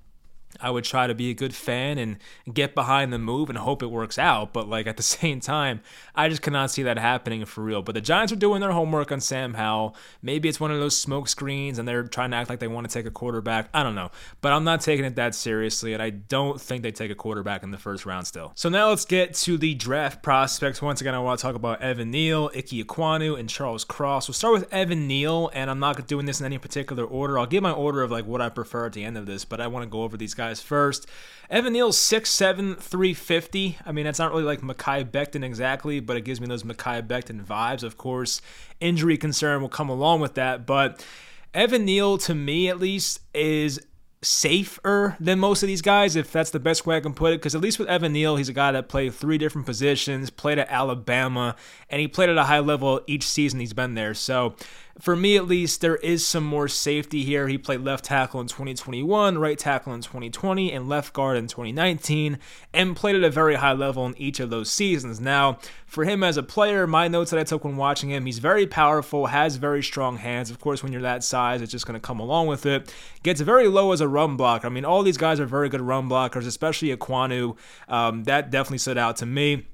I 0.61 0.69
would 0.69 0.83
try 0.83 1.07
to 1.07 1.15
be 1.15 1.29
a 1.29 1.33
good 1.33 1.55
fan 1.55 1.97
and 1.97 2.17
get 2.53 2.75
behind 2.75 3.11
the 3.11 3.19
move 3.19 3.49
and 3.49 3.57
hope 3.57 3.83
it 3.83 3.87
works 3.87 4.17
out. 4.17 4.53
But 4.53 4.67
like 4.67 4.87
at 4.87 4.97
the 4.97 5.03
same 5.21 5.39
time, 5.39 5.81
I 6.15 6.29
just 6.29 6.41
cannot 6.41 6.71
see 6.71 6.83
that 6.83 6.97
happening 6.97 7.45
for 7.45 7.61
real. 7.61 7.81
But 7.81 7.95
the 7.95 8.01
Giants 8.01 8.31
are 8.33 8.37
doing 8.37 8.61
their 8.61 8.71
homework 8.71 9.11
on 9.11 9.21
Sam 9.21 9.55
Howell. 9.55 9.95
Maybe 10.21 10.49
it's 10.49 10.59
one 10.59 10.71
of 10.71 10.79
those 10.79 10.97
smoke 10.97 11.27
screens 11.27 11.79
and 11.79 11.87
they're 11.87 12.03
trying 12.03 12.31
to 12.31 12.37
act 12.37 12.49
like 12.49 12.59
they 12.59 12.67
want 12.67 12.89
to 12.89 12.93
take 12.93 13.05
a 13.05 13.11
quarterback. 13.11 13.69
I 13.73 13.83
don't 13.83 13.95
know. 13.95 14.11
But 14.41 14.53
I'm 14.53 14.63
not 14.63 14.81
taking 14.81 15.05
it 15.05 15.15
that 15.15 15.35
seriously, 15.35 15.93
and 15.93 16.01
I 16.01 16.09
don't 16.09 16.59
think 16.59 16.83
they 16.83 16.91
take 16.91 17.11
a 17.11 17.15
quarterback 17.15 17.63
in 17.63 17.71
the 17.71 17.77
first 17.77 18.05
round 18.05 18.27
still. 18.27 18.51
So 18.55 18.69
now 18.69 18.89
let's 18.89 19.05
get 19.05 19.33
to 19.35 19.57
the 19.57 19.73
draft 19.73 20.23
prospects. 20.23 20.81
Once 20.81 21.01
again, 21.01 21.15
I 21.15 21.19
want 21.19 21.39
to 21.39 21.41
talk 21.41 21.55
about 21.55 21.81
Evan 21.81 22.11
Neal, 22.11 22.51
Ike 22.55 22.67
Ekwonu, 22.67 23.39
and 23.39 23.49
Charles 23.49 23.83
Cross. 23.83 24.27
We'll 24.27 24.33
start 24.33 24.53
with 24.53 24.73
Evan 24.73 25.07
Neal, 25.07 25.49
and 25.53 25.69
I'm 25.69 25.79
not 25.79 26.07
doing 26.07 26.25
this 26.25 26.39
in 26.39 26.45
any 26.45 26.57
particular 26.57 27.03
order. 27.03 27.37
I'll 27.39 27.45
give 27.45 27.63
my 27.63 27.71
order 27.71 28.01
of 28.01 28.11
like 28.11 28.25
what 28.25 28.41
I 28.41 28.49
prefer 28.49 28.85
at 28.85 28.93
the 28.93 29.03
end 29.03 29.17
of 29.17 29.25
this, 29.25 29.45
but 29.45 29.61
I 29.61 29.67
want 29.67 29.83
to 29.83 29.89
go 29.89 30.03
over 30.03 30.17
these 30.17 30.33
guys 30.33 30.50
guys 30.51 30.61
first. 30.61 31.07
Evan 31.49 31.73
Neal's 31.73 31.97
6'7, 31.97 32.77
350. 32.77 33.77
I 33.85 33.91
mean, 33.91 34.05
that's 34.05 34.19
not 34.19 34.31
really 34.31 34.43
like 34.43 34.61
Mekhi 34.61 35.09
Becton 35.09 35.43
exactly, 35.43 35.99
but 36.01 36.17
it 36.17 36.21
gives 36.21 36.41
me 36.41 36.47
those 36.47 36.63
Mekhi 36.63 37.05
Becton 37.07 37.43
vibes. 37.43 37.83
Of 37.83 37.97
course, 37.97 38.41
injury 38.81 39.17
concern 39.17 39.61
will 39.61 39.69
come 39.69 39.89
along 39.89 40.19
with 40.19 40.35
that, 40.35 40.65
but 40.65 41.05
Evan 41.53 41.85
Neal, 41.85 42.17
to 42.19 42.35
me 42.35 42.67
at 42.69 42.79
least, 42.79 43.21
is 43.33 43.81
safer 44.21 45.17
than 45.19 45.39
most 45.39 45.63
of 45.63 45.67
these 45.67 45.81
guys, 45.81 46.15
if 46.15 46.31
that's 46.31 46.51
the 46.51 46.59
best 46.59 46.85
way 46.85 46.97
I 46.97 46.99
can 46.99 47.13
put 47.13 47.33
it. 47.33 47.39
Because 47.39 47.55
at 47.55 47.61
least 47.61 47.79
with 47.79 47.87
Evan 47.87 48.13
Neal, 48.13 48.35
he's 48.35 48.49
a 48.49 48.53
guy 48.53 48.71
that 48.71 48.87
played 48.87 49.13
three 49.13 49.37
different 49.37 49.65
positions, 49.65 50.29
played 50.29 50.59
at 50.59 50.69
Alabama, 50.69 51.55
and 51.89 51.99
he 52.01 52.07
played 52.07 52.29
at 52.29 52.37
a 52.37 52.43
high 52.43 52.59
level 52.59 53.01
each 53.07 53.23
season 53.23 53.59
he's 53.59 53.73
been 53.73 53.95
there. 53.95 54.13
So 54.13 54.55
for 55.01 55.15
me 55.15 55.35
at 55.35 55.47
least, 55.47 55.81
there 55.81 55.95
is 55.97 56.25
some 56.25 56.43
more 56.43 56.67
safety 56.67 57.23
here. 57.23 57.47
He 57.47 57.57
played 57.57 57.81
left 57.81 58.05
tackle 58.05 58.39
in 58.39 58.45
2021, 58.45 59.39
right 59.39 59.57
tackle 59.57 59.95
in 59.95 60.01
2020, 60.01 60.71
and 60.71 60.87
left 60.87 61.11
guard 61.11 61.37
in 61.37 61.47
2019, 61.47 62.37
and 62.71 62.95
played 62.95 63.15
at 63.15 63.23
a 63.23 63.31
very 63.31 63.55
high 63.55 63.73
level 63.73 64.05
in 64.05 64.15
each 64.21 64.39
of 64.39 64.51
those 64.51 64.71
seasons. 64.71 65.19
Now, 65.19 65.57
for 65.87 66.03
him 66.03 66.23
as 66.23 66.37
a 66.37 66.43
player, 66.43 66.85
my 66.85 67.07
notes 67.07 67.31
that 67.31 67.39
I 67.39 67.43
took 67.43 67.65
when 67.65 67.77
watching 67.77 68.11
him, 68.11 68.27
he's 68.27 68.37
very 68.37 68.67
powerful, 68.67 69.25
has 69.25 69.55
very 69.55 69.81
strong 69.81 70.17
hands. 70.17 70.51
Of 70.51 70.59
course, 70.59 70.83
when 70.83 70.93
you're 70.93 71.01
that 71.01 71.23
size, 71.23 71.63
it's 71.63 71.71
just 71.71 71.87
going 71.87 71.99
to 71.99 72.07
come 72.07 72.19
along 72.19 72.45
with 72.45 72.67
it. 72.67 72.93
Gets 73.23 73.41
very 73.41 73.67
low 73.67 73.93
as 73.93 74.01
a 74.01 74.07
run 74.07 74.37
blocker. 74.37 74.67
I 74.67 74.69
mean, 74.69 74.85
all 74.85 75.01
these 75.01 75.17
guys 75.17 75.39
are 75.39 75.47
very 75.47 75.67
good 75.67 75.81
run 75.81 76.07
blockers, 76.07 76.45
especially 76.45 76.95
Ekwonu. 76.95 77.57
Um, 77.87 78.23
that 78.25 78.51
definitely 78.51 78.77
stood 78.77 78.99
out 78.99 79.17
to 79.17 79.25
me. 79.25 79.65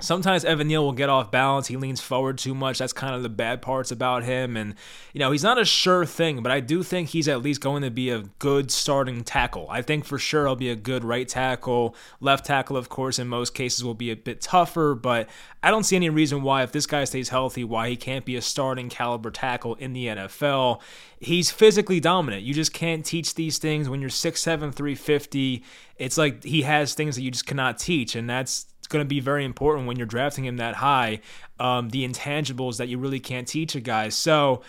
Sometimes 0.00 0.44
Evan 0.44 0.66
Neal 0.66 0.84
will 0.84 0.92
get 0.92 1.08
off 1.08 1.30
balance. 1.30 1.68
He 1.68 1.76
leans 1.76 2.00
forward 2.00 2.36
too 2.36 2.54
much. 2.54 2.78
That's 2.78 2.92
kind 2.92 3.14
of 3.14 3.22
the 3.22 3.28
bad 3.28 3.62
parts 3.62 3.92
about 3.92 4.24
him. 4.24 4.56
And, 4.56 4.74
you 5.12 5.20
know, 5.20 5.30
he's 5.30 5.44
not 5.44 5.58
a 5.58 5.64
sure 5.64 6.04
thing, 6.04 6.42
but 6.42 6.50
I 6.50 6.58
do 6.58 6.82
think 6.82 7.10
he's 7.10 7.28
at 7.28 7.42
least 7.42 7.60
going 7.60 7.82
to 7.82 7.90
be 7.90 8.10
a 8.10 8.24
good 8.40 8.72
starting 8.72 9.22
tackle. 9.22 9.66
I 9.70 9.82
think 9.82 10.04
for 10.04 10.18
sure 10.18 10.46
he'll 10.46 10.56
be 10.56 10.68
a 10.68 10.76
good 10.76 11.04
right 11.04 11.28
tackle. 11.28 11.94
Left 12.20 12.44
tackle, 12.44 12.76
of 12.76 12.88
course, 12.88 13.20
in 13.20 13.28
most 13.28 13.54
cases 13.54 13.84
will 13.84 13.94
be 13.94 14.10
a 14.10 14.16
bit 14.16 14.40
tougher, 14.40 14.96
but 14.96 15.28
I 15.62 15.70
don't 15.70 15.84
see 15.84 15.96
any 15.96 16.10
reason 16.10 16.42
why, 16.42 16.64
if 16.64 16.72
this 16.72 16.86
guy 16.86 17.04
stays 17.04 17.28
healthy, 17.28 17.62
why 17.62 17.88
he 17.88 17.96
can't 17.96 18.24
be 18.24 18.34
a 18.36 18.42
starting 18.42 18.88
caliber 18.88 19.30
tackle 19.30 19.76
in 19.76 19.92
the 19.92 20.06
NFL. 20.08 20.80
He's 21.20 21.50
physically 21.50 22.00
dominant. 22.00 22.42
You 22.42 22.52
just 22.52 22.74
can't 22.74 23.06
teach 23.06 23.34
these 23.34 23.58
things 23.58 23.88
when 23.88 24.00
you're 24.00 24.10
6'7, 24.10 24.74
350. 24.74 25.64
It's 25.96 26.18
like 26.18 26.42
he 26.42 26.62
has 26.62 26.94
things 26.94 27.14
that 27.14 27.22
you 27.22 27.30
just 27.30 27.46
cannot 27.46 27.78
teach, 27.78 28.16
and 28.16 28.28
that's 28.28 28.66
going 28.94 29.04
to 29.04 29.08
be 29.08 29.20
very 29.20 29.44
important 29.44 29.86
when 29.86 29.98
you're 29.98 30.06
drafting 30.06 30.46
him 30.46 30.56
that 30.56 30.76
high. 30.76 31.20
Um, 31.60 31.90
the 31.90 32.08
intangibles 32.08 32.78
that 32.78 32.88
you 32.88 32.96
really 32.98 33.20
can't 33.20 33.46
teach 33.46 33.74
a 33.74 33.80
guy. 33.80 34.08
So, 34.08 34.62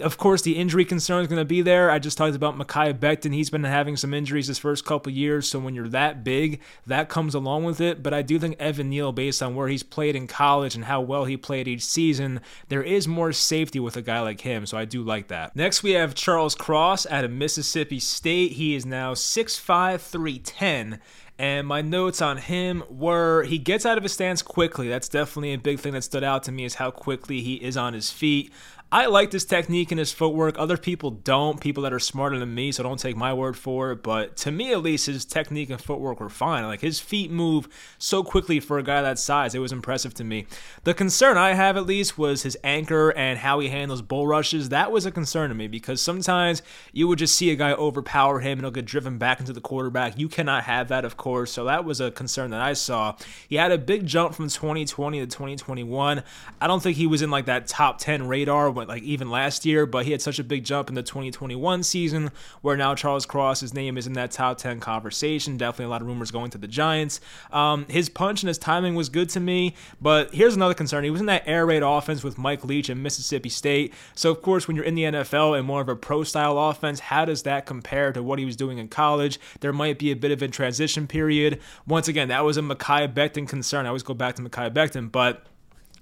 of 0.00 0.18
course, 0.18 0.42
the 0.42 0.56
injury 0.56 0.84
concern 0.84 1.22
is 1.22 1.28
going 1.28 1.40
to 1.40 1.44
be 1.44 1.62
there. 1.62 1.90
I 1.90 1.98
just 1.98 2.18
talked 2.18 2.36
about 2.36 2.58
Mekhi 2.58 2.92
Becton. 2.98 3.32
He's 3.32 3.50
been 3.50 3.64
having 3.64 3.96
some 3.96 4.12
injuries 4.12 4.46
his 4.46 4.58
first 4.58 4.84
couple 4.84 5.10
years. 5.12 5.48
So 5.48 5.58
when 5.58 5.74
you're 5.74 5.88
that 5.88 6.22
big, 6.22 6.60
that 6.86 7.08
comes 7.08 7.34
along 7.34 7.64
with 7.64 7.80
it. 7.80 8.02
But 8.02 8.12
I 8.12 8.22
do 8.22 8.38
think 8.38 8.56
Evan 8.60 8.90
Neal, 8.90 9.12
based 9.12 9.42
on 9.42 9.54
where 9.54 9.68
he's 9.68 9.82
played 9.82 10.16
in 10.16 10.26
college 10.26 10.74
and 10.74 10.84
how 10.84 11.00
well 11.00 11.24
he 11.24 11.36
played 11.36 11.68
each 11.68 11.84
season, 11.84 12.40
there 12.68 12.82
is 12.82 13.08
more 13.08 13.32
safety 13.32 13.80
with 13.80 13.96
a 13.96 14.02
guy 14.02 14.20
like 14.20 14.42
him. 14.42 14.66
So 14.66 14.76
I 14.76 14.84
do 14.84 15.02
like 15.02 15.28
that. 15.28 15.56
Next, 15.56 15.82
we 15.82 15.92
have 15.92 16.14
Charles 16.14 16.54
Cross 16.54 17.06
out 17.06 17.24
of 17.24 17.30
Mississippi 17.30 17.98
State. 17.98 18.52
He 18.52 18.74
is 18.74 18.84
now 18.84 19.14
6'5, 19.14 20.00
310 20.00 21.00
and 21.38 21.66
my 21.66 21.82
notes 21.82 22.22
on 22.22 22.38
him 22.38 22.82
were 22.88 23.42
he 23.44 23.58
gets 23.58 23.84
out 23.84 23.98
of 23.98 24.02
his 24.02 24.12
stance 24.12 24.40
quickly. 24.40 24.88
That's 24.88 25.08
definitely 25.08 25.52
a 25.52 25.58
big 25.58 25.80
thing 25.80 25.92
that 25.92 26.02
stood 26.02 26.24
out 26.24 26.42
to 26.44 26.52
me 26.52 26.64
is 26.64 26.74
how 26.74 26.90
quickly 26.90 27.42
he 27.42 27.54
is 27.56 27.76
on 27.76 27.92
his 27.92 28.10
feet. 28.10 28.52
I 28.92 29.06
like 29.06 29.32
this 29.32 29.44
technique 29.44 29.90
and 29.90 29.98
his 29.98 30.12
footwork. 30.12 30.56
Other 30.60 30.76
people 30.76 31.10
don't, 31.10 31.60
people 31.60 31.82
that 31.82 31.92
are 31.92 31.98
smarter 31.98 32.38
than 32.38 32.54
me, 32.54 32.70
so 32.70 32.84
don't 32.84 33.00
take 33.00 33.16
my 33.16 33.34
word 33.34 33.56
for 33.56 33.90
it. 33.90 34.02
But 34.04 34.36
to 34.38 34.52
me, 34.52 34.70
at 34.70 34.80
least, 34.80 35.06
his 35.06 35.24
technique 35.24 35.70
and 35.70 35.80
footwork 35.80 36.20
were 36.20 36.28
fine. 36.28 36.62
Like 36.64 36.82
his 36.82 37.00
feet 37.00 37.32
move 37.32 37.68
so 37.98 38.22
quickly 38.22 38.60
for 38.60 38.78
a 38.78 38.84
guy 38.84 39.02
that 39.02 39.18
size. 39.18 39.56
It 39.56 39.58
was 39.58 39.72
impressive 39.72 40.14
to 40.14 40.24
me. 40.24 40.46
The 40.84 40.94
concern 40.94 41.36
I 41.36 41.54
have, 41.54 41.76
at 41.76 41.84
least, 41.84 42.16
was 42.16 42.44
his 42.44 42.56
anchor 42.62 43.10
and 43.10 43.40
how 43.40 43.58
he 43.58 43.70
handles 43.70 44.02
bull 44.02 44.28
rushes. 44.28 44.68
That 44.68 44.92
was 44.92 45.04
a 45.04 45.10
concern 45.10 45.48
to 45.48 45.56
me 45.56 45.66
because 45.66 46.00
sometimes 46.00 46.62
you 46.92 47.08
would 47.08 47.18
just 47.18 47.34
see 47.34 47.50
a 47.50 47.56
guy 47.56 47.72
overpower 47.72 48.38
him 48.38 48.58
and 48.58 48.60
he'll 48.60 48.70
get 48.70 48.84
driven 48.84 49.18
back 49.18 49.40
into 49.40 49.52
the 49.52 49.60
quarterback. 49.60 50.16
You 50.16 50.28
cannot 50.28 50.62
have 50.62 50.86
that, 50.88 51.04
of 51.04 51.16
course. 51.16 51.50
So 51.50 51.64
that 51.64 51.84
was 51.84 52.00
a 52.00 52.12
concern 52.12 52.52
that 52.52 52.60
I 52.60 52.74
saw. 52.74 53.16
He 53.48 53.56
had 53.56 53.72
a 53.72 53.78
big 53.78 54.06
jump 54.06 54.36
from 54.36 54.48
2020 54.48 55.18
to 55.18 55.26
2021. 55.26 56.22
I 56.60 56.66
don't 56.68 56.80
think 56.80 56.96
he 56.96 57.08
was 57.08 57.20
in 57.20 57.32
like 57.32 57.46
that 57.46 57.66
top 57.66 57.98
10 57.98 58.28
radar, 58.28 58.75
but 58.76 58.88
like 58.88 59.02
even 59.02 59.30
last 59.30 59.64
year, 59.64 59.86
but 59.86 60.04
he 60.04 60.12
had 60.12 60.20
such 60.20 60.38
a 60.38 60.44
big 60.44 60.62
jump 60.62 60.90
in 60.90 60.94
the 60.94 61.02
2021 61.02 61.82
season 61.82 62.30
where 62.60 62.76
now 62.76 62.94
Charles 62.94 63.24
Cross, 63.24 63.60
his 63.60 63.72
name 63.72 63.96
is 63.96 64.06
in 64.06 64.12
that 64.12 64.30
top 64.30 64.58
10 64.58 64.80
conversation. 64.80 65.56
Definitely 65.56 65.86
a 65.86 65.88
lot 65.88 66.02
of 66.02 66.06
rumors 66.06 66.30
going 66.30 66.50
to 66.50 66.58
the 66.58 66.68
Giants. 66.68 67.18
Um, 67.50 67.86
his 67.88 68.10
punch 68.10 68.42
and 68.42 68.48
his 68.48 68.58
timing 68.58 68.94
was 68.94 69.08
good 69.08 69.30
to 69.30 69.40
me, 69.40 69.74
but 70.00 70.32
here's 70.34 70.54
another 70.54 70.74
concern. 70.74 71.04
He 71.04 71.10
was 71.10 71.20
in 71.20 71.26
that 71.26 71.44
air 71.46 71.64
raid 71.64 71.82
offense 71.82 72.22
with 72.22 72.36
Mike 72.36 72.64
Leach 72.64 72.90
and 72.90 73.02
Mississippi 73.02 73.48
State. 73.48 73.94
So, 74.14 74.30
of 74.30 74.42
course, 74.42 74.68
when 74.68 74.76
you're 74.76 74.84
in 74.84 74.94
the 74.94 75.04
NFL 75.04 75.56
and 75.56 75.66
more 75.66 75.80
of 75.80 75.88
a 75.88 75.96
pro 75.96 76.22
style 76.22 76.58
offense, 76.58 77.00
how 77.00 77.24
does 77.24 77.44
that 77.44 77.64
compare 77.64 78.12
to 78.12 78.22
what 78.22 78.38
he 78.38 78.44
was 78.44 78.56
doing 78.56 78.76
in 78.76 78.88
college? 78.88 79.40
There 79.60 79.72
might 79.72 79.98
be 79.98 80.10
a 80.10 80.16
bit 80.16 80.30
of 80.30 80.42
a 80.42 80.48
transition 80.48 81.06
period. 81.06 81.60
Once 81.86 82.08
again, 82.08 82.28
that 82.28 82.44
was 82.44 82.58
a 82.58 82.60
Mekhi 82.60 83.12
Becton 83.12 83.48
concern. 83.48 83.86
I 83.86 83.88
always 83.88 84.02
go 84.02 84.12
back 84.12 84.36
to 84.36 84.42
Mekhi 84.42 84.70
Becton, 84.70 85.10
but 85.10 85.46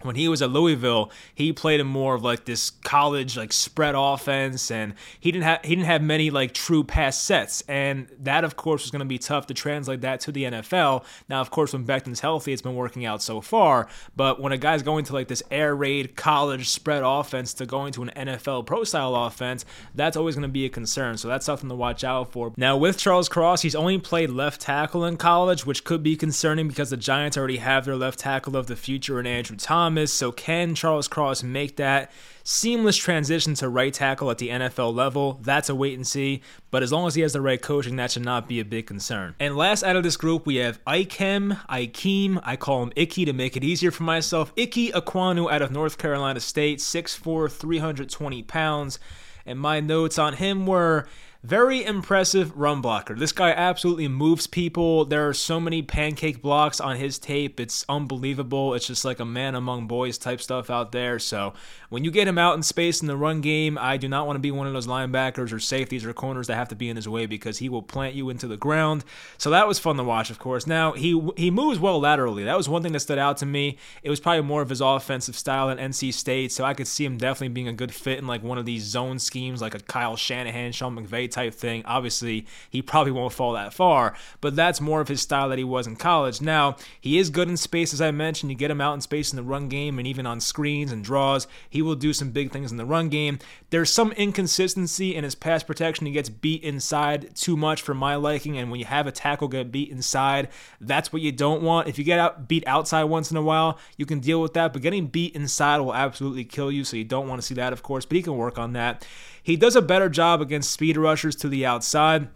when 0.05 0.17
he 0.17 0.29
was 0.29 0.43
at 0.43 0.51
Louisville, 0.51 1.11
he 1.35 1.53
played 1.53 1.81
in 1.81 1.87
more 1.87 2.15
of 2.15 2.23
like 2.23 2.45
this 2.45 2.71
college 2.71 3.39
like 3.39 3.53
spread 3.53 3.95
offense, 3.97 4.71
and 4.71 4.95
he 5.19 5.33
didn't 5.33 5.45
have 5.45 5.61
he 5.65 5.75
didn't 5.75 5.87
have 5.87 6.03
many 6.03 6.31
like 6.31 6.53
true 6.53 6.85
pass 6.85 7.19
sets, 7.19 7.63
and 7.63 8.07
that 8.21 8.45
of 8.45 8.55
course 8.55 8.83
was 8.83 8.91
going 8.91 9.01
to 9.01 9.07
be 9.07 9.19
tough 9.19 9.47
to 9.47 9.55
translate 9.55 10.03
that 10.03 10.21
to 10.21 10.31
the 10.31 10.45
NFL. 10.45 11.05
Now, 11.29 11.41
of 11.41 11.51
course, 11.51 11.73
when 11.73 11.85
Becton's 11.85 12.21
healthy, 12.21 12.53
it's 12.53 12.61
been 12.61 12.75
working 12.75 13.07
out 13.07 13.23
so 13.23 13.41
far, 13.41 13.89
but 14.15 14.41
when 14.41 14.53
a 14.53 14.59
guy's 14.59 14.83
going 14.83 15.07
to 15.07 15.15
like 15.15 15.29
this 15.29 15.43
air 15.51 15.75
raid 15.75 16.17
college 16.17 16.69
spread 16.69 17.03
offense 17.03 17.55
to 17.55 17.65
going 17.67 17.93
to 17.95 18.03
an 18.03 18.11
NFL 18.15 18.67
pro 18.67 18.85
style 18.85 19.15
offense, 19.15 19.65
that's 19.95 20.19
always 20.19 20.35
going 20.35 20.43
to 20.43 20.49
be 20.49 20.67
a 20.67 20.69
concern. 20.71 21.17
So 21.17 21.29
that's 21.29 21.47
something 21.47 21.71
to 21.71 21.75
watch 21.75 22.05
out 22.05 22.31
for. 22.31 22.53
Now 22.59 22.77
with 22.77 22.99
Charles 22.99 23.31
Cross, 23.31 23.63
he's 23.63 23.75
only 23.75 23.99
played 23.99 24.29
left 24.29 24.61
tackle 24.61 25.05
in 25.07 25.17
college, 25.17 25.65
which 25.65 25.83
could 25.83 26.03
be 26.03 26.15
concerning 26.15 26.69
because 26.69 26.91
the 26.91 26.99
Giants 26.99 27.39
already 27.39 27.57
have 27.57 27.87
their 27.87 27.97
left 27.97 28.19
tackle 28.19 28.55
of 28.55 28.67
the 28.67 28.77
future 28.77 29.19
in 29.19 29.27
Andrew 29.27 29.57
Thomas. 29.57 29.94
Thomas. 29.95 30.13
So 30.13 30.33
can 30.33 30.75
Charles 30.75 31.07
Cross 31.07 31.45
make 31.45 31.77
that 31.77 32.11
seamless 32.43 32.97
transition 32.97 33.55
to 33.55 33.69
right 33.69 33.95
tackle 33.95 34.29
at 34.29 34.39
the 34.39 34.49
NFL 34.49 34.93
level? 34.93 35.39
That's 35.43 35.69
a 35.69 35.75
wait 35.75 35.95
and 35.95 36.05
see. 36.07 36.43
But 36.73 36.83
as 36.83 36.93
long 36.93 37.07
as 37.07 37.15
he 37.15 37.23
has 37.23 37.33
the 37.33 37.41
right 37.41 37.63
coaching, 37.63 37.95
that 37.97 38.11
should 38.11 38.25
not 38.25 38.49
be 38.49 38.59
a 38.59 38.65
big 38.65 38.89
concern. 38.89 39.37
And 39.39 39.57
last 39.57 39.85
out 39.85 39.95
of 39.95 40.03
this 40.03 40.17
group, 40.17 40.47
we 40.47 40.57
have 40.57 40.85
Ikem, 40.85 41.65
Ikeem. 41.69 42.41
I 42.45 42.57
call 42.57 42.83
him 42.83 42.93
Icky 42.97 43.25
to 43.25 43.33
make 43.33 43.57
it 43.57 43.63
easier 43.63 43.93
for 43.93 44.03
myself. 44.03 44.53
Ickey 44.57 44.91
Ekwonu 44.91 45.49
out 45.51 45.63
of 45.63 45.71
North 45.71 45.97
Carolina 45.97 46.41
State, 46.41 46.81
6'4, 46.81 47.53
320 47.53 48.43
pounds. 48.43 48.99
And 49.47 49.61
my 49.61 49.79
notes 49.79 50.19
on 50.19 50.35
him 50.35 50.67
were 50.67 51.07
very 51.45 51.85
impressive 51.85 52.57
run 52.57 52.81
blocker. 52.81 53.15
This 53.15 53.31
guy 53.31 53.51
absolutely 53.51 54.09
moves 54.09 54.47
people. 54.47 55.05
There 55.05 55.29
are 55.29 55.35
so 55.35 55.61
many 55.61 55.83
pancake 55.83 56.41
blocks 56.41 56.81
on 56.81 56.97
his 56.97 57.19
tape. 57.19 57.61
It's 57.61 57.85
unbelievable. 57.87 58.73
It's 58.73 58.87
just 58.87 59.05
like 59.05 59.21
a 59.21 59.27
man 59.27 59.55
among 59.55 59.87
boys 59.87 60.17
type 60.17 60.41
stuff 60.41 60.71
out 60.71 60.93
there. 60.93 61.19
So 61.19 61.53
when 61.91 62.03
you 62.03 62.11
get 62.11 62.27
him 62.27 62.39
out 62.39 62.55
in 62.55 62.63
space 62.63 63.03
in 63.03 63.09
the 63.09 63.17
run 63.17 63.43
game, 63.43 63.77
I 63.79 63.99
do 63.99 64.09
not 64.09 64.27
want 64.27 64.37
to 64.37 64.41
be 64.41 64.51
one 64.51 64.67
of 64.67 64.73
those 64.73 64.87
linebackers 64.87 65.53
or 65.53 65.61
safeties 65.61 66.07
or 66.07 66.15
corners 66.15 66.47
that 66.47 66.55
have 66.55 66.71
to 66.71 66.75
be 66.75 66.89
in 66.89 66.97
his 66.97 67.07
way 67.07 67.27
because 67.27 67.59
he 67.59 67.69
will 67.69 67.83
plant 67.83 68.15
you 68.15 68.31
into 68.31 68.47
the 68.47 68.57
ground. 68.57 69.05
So 69.37 69.51
that 69.51 69.69
was 69.69 69.79
fun 69.79 69.99
to 69.99 70.03
watch, 70.03 70.31
of 70.31 70.39
course. 70.39 70.67
Now 70.67 70.93
he 70.93 71.21
he 71.37 71.51
moves 71.51 71.79
well 71.79 72.01
laterally. 72.01 72.45
That 72.45 72.57
was 72.57 72.71
one 72.71 72.83
thing 72.83 72.93
that 72.93 73.01
stood 73.01 73.19
out 73.19 73.37
to 73.39 73.47
me. 73.47 73.77
It 74.03 74.09
was 74.09 74.19
probably 74.19 74.45
more 74.45 74.63
of 74.63 74.71
his 74.71 74.81
offensive 74.81 75.37
style 75.37 75.69
at 75.69 75.77
NC 75.77 76.15
State, 76.15 76.53
so 76.53 76.65
I 76.65 76.73
could 76.73 76.87
see 76.87 77.05
him 77.05 77.19
definitely 77.19 77.49
being 77.49 77.69
a 77.69 77.75
good 77.75 77.93
fit 77.93 78.19
in 78.19 78.27
like 78.27 78.43
one 78.43 78.57
of 78.57 78.65
these 78.65 78.85
zone 78.85 79.19
schemes, 79.19 79.61
like 79.61 79.75
a 79.75 79.81
Kyle 79.81 80.17
Shanahan, 80.17 80.73
Sean 80.73 80.97
McVay 80.97 81.34
type 81.35 81.53
thing. 81.53 81.83
Obviously, 81.85 82.47
he 82.71 82.81
probably 82.81 83.13
won't 83.13 83.33
fall 83.33 83.53
that 83.53 83.75
far, 83.75 84.15
but 84.41 84.57
that's 84.57 84.81
more 84.81 85.01
of 85.01 85.09
his 85.09 85.21
style 85.21 85.51
that 85.51 85.59
he 85.59 85.65
was 85.65 85.87
in 85.87 85.97
college. 85.97 86.41
Now, 86.41 86.77
he 87.01 87.19
is 87.19 87.29
good 87.29 87.49
in 87.49 87.57
space, 87.57 87.93
as 87.93 88.01
I 88.01 88.11
mentioned. 88.11 88.51
You 88.51 88.57
get 88.57 88.71
him 88.71 88.81
out 88.81 88.95
in 88.95 89.01
space 89.01 89.33
in 89.33 89.37
the 89.37 89.43
run 89.43 89.69
game 89.69 89.99
and 89.99 90.09
even 90.09 90.27
on 90.27 90.41
screens 90.41 90.93
and 90.93 91.05
draws. 91.05 91.47
He 91.69 91.83
will 91.83 91.97
do 91.97 92.13
some 92.13 92.31
big 92.31 92.53
things 92.53 92.71
in 92.71 92.79
the 92.79 92.87
run 92.87 93.09
game. 93.09 93.39
There's 93.71 93.93
some 93.93 94.13
inconsistency 94.13 95.15
in 95.15 95.25
his 95.25 95.35
pass 95.35 95.63
protection. 95.63 96.07
He 96.07 96.13
gets 96.13 96.29
beat 96.29 96.63
inside 96.63 97.35
too 97.35 97.57
much 97.57 97.83
for 97.83 97.95
my 97.95 98.15
liking, 98.15 98.57
and 98.57 98.71
when 98.71 98.81
you 98.81 98.87
have 98.87 99.07
a 99.07 99.13
tackle 99.13 99.49
get 99.49 99.73
beat 99.73 99.91
inside, 99.91 100.49
that's 100.81 101.13
what 101.13 101.23
you 101.23 101.33
don't 101.33 101.63
want. 101.63 101.89
If 101.89 101.99
you 101.99 102.05
get 102.05 102.19
out 102.19 102.49
beat 102.49 102.67
outside 102.67 103.05
once 103.05 103.31
in 103.31 103.37
a 103.37 103.43
while, 103.43 103.79
you 103.97 104.07
can 104.07 104.21
deal 104.21 104.41
with 104.41 104.55
that, 104.55 104.73
but 104.73 104.83
getting 104.83 105.09
beat 105.09 105.35
inside 105.35 105.79
will 105.79 105.95
absolutely 105.95 106.45
kill 106.45 106.71
you, 106.71 106.85
so 106.85 106.97
you 106.97 107.05
don't 107.05 107.29
want 107.29 107.41
to 107.41 107.47
see 107.47 107.55
that, 107.55 107.73
of 107.73 107.83
course, 107.83 108.05
but 108.05 108.17
he 108.17 108.23
can 108.23 108.37
work 108.37 108.59
on 108.59 108.75
that. 108.75 109.07
He 109.45 109.57
does 109.57 109.77
a 109.77 109.83
better 109.83 110.09
job 110.09 110.41
against 110.41 110.73
speed 110.73 110.97
rushers 110.97 111.37
to 111.37 111.49
the 111.49 111.67
outside. 111.67 112.29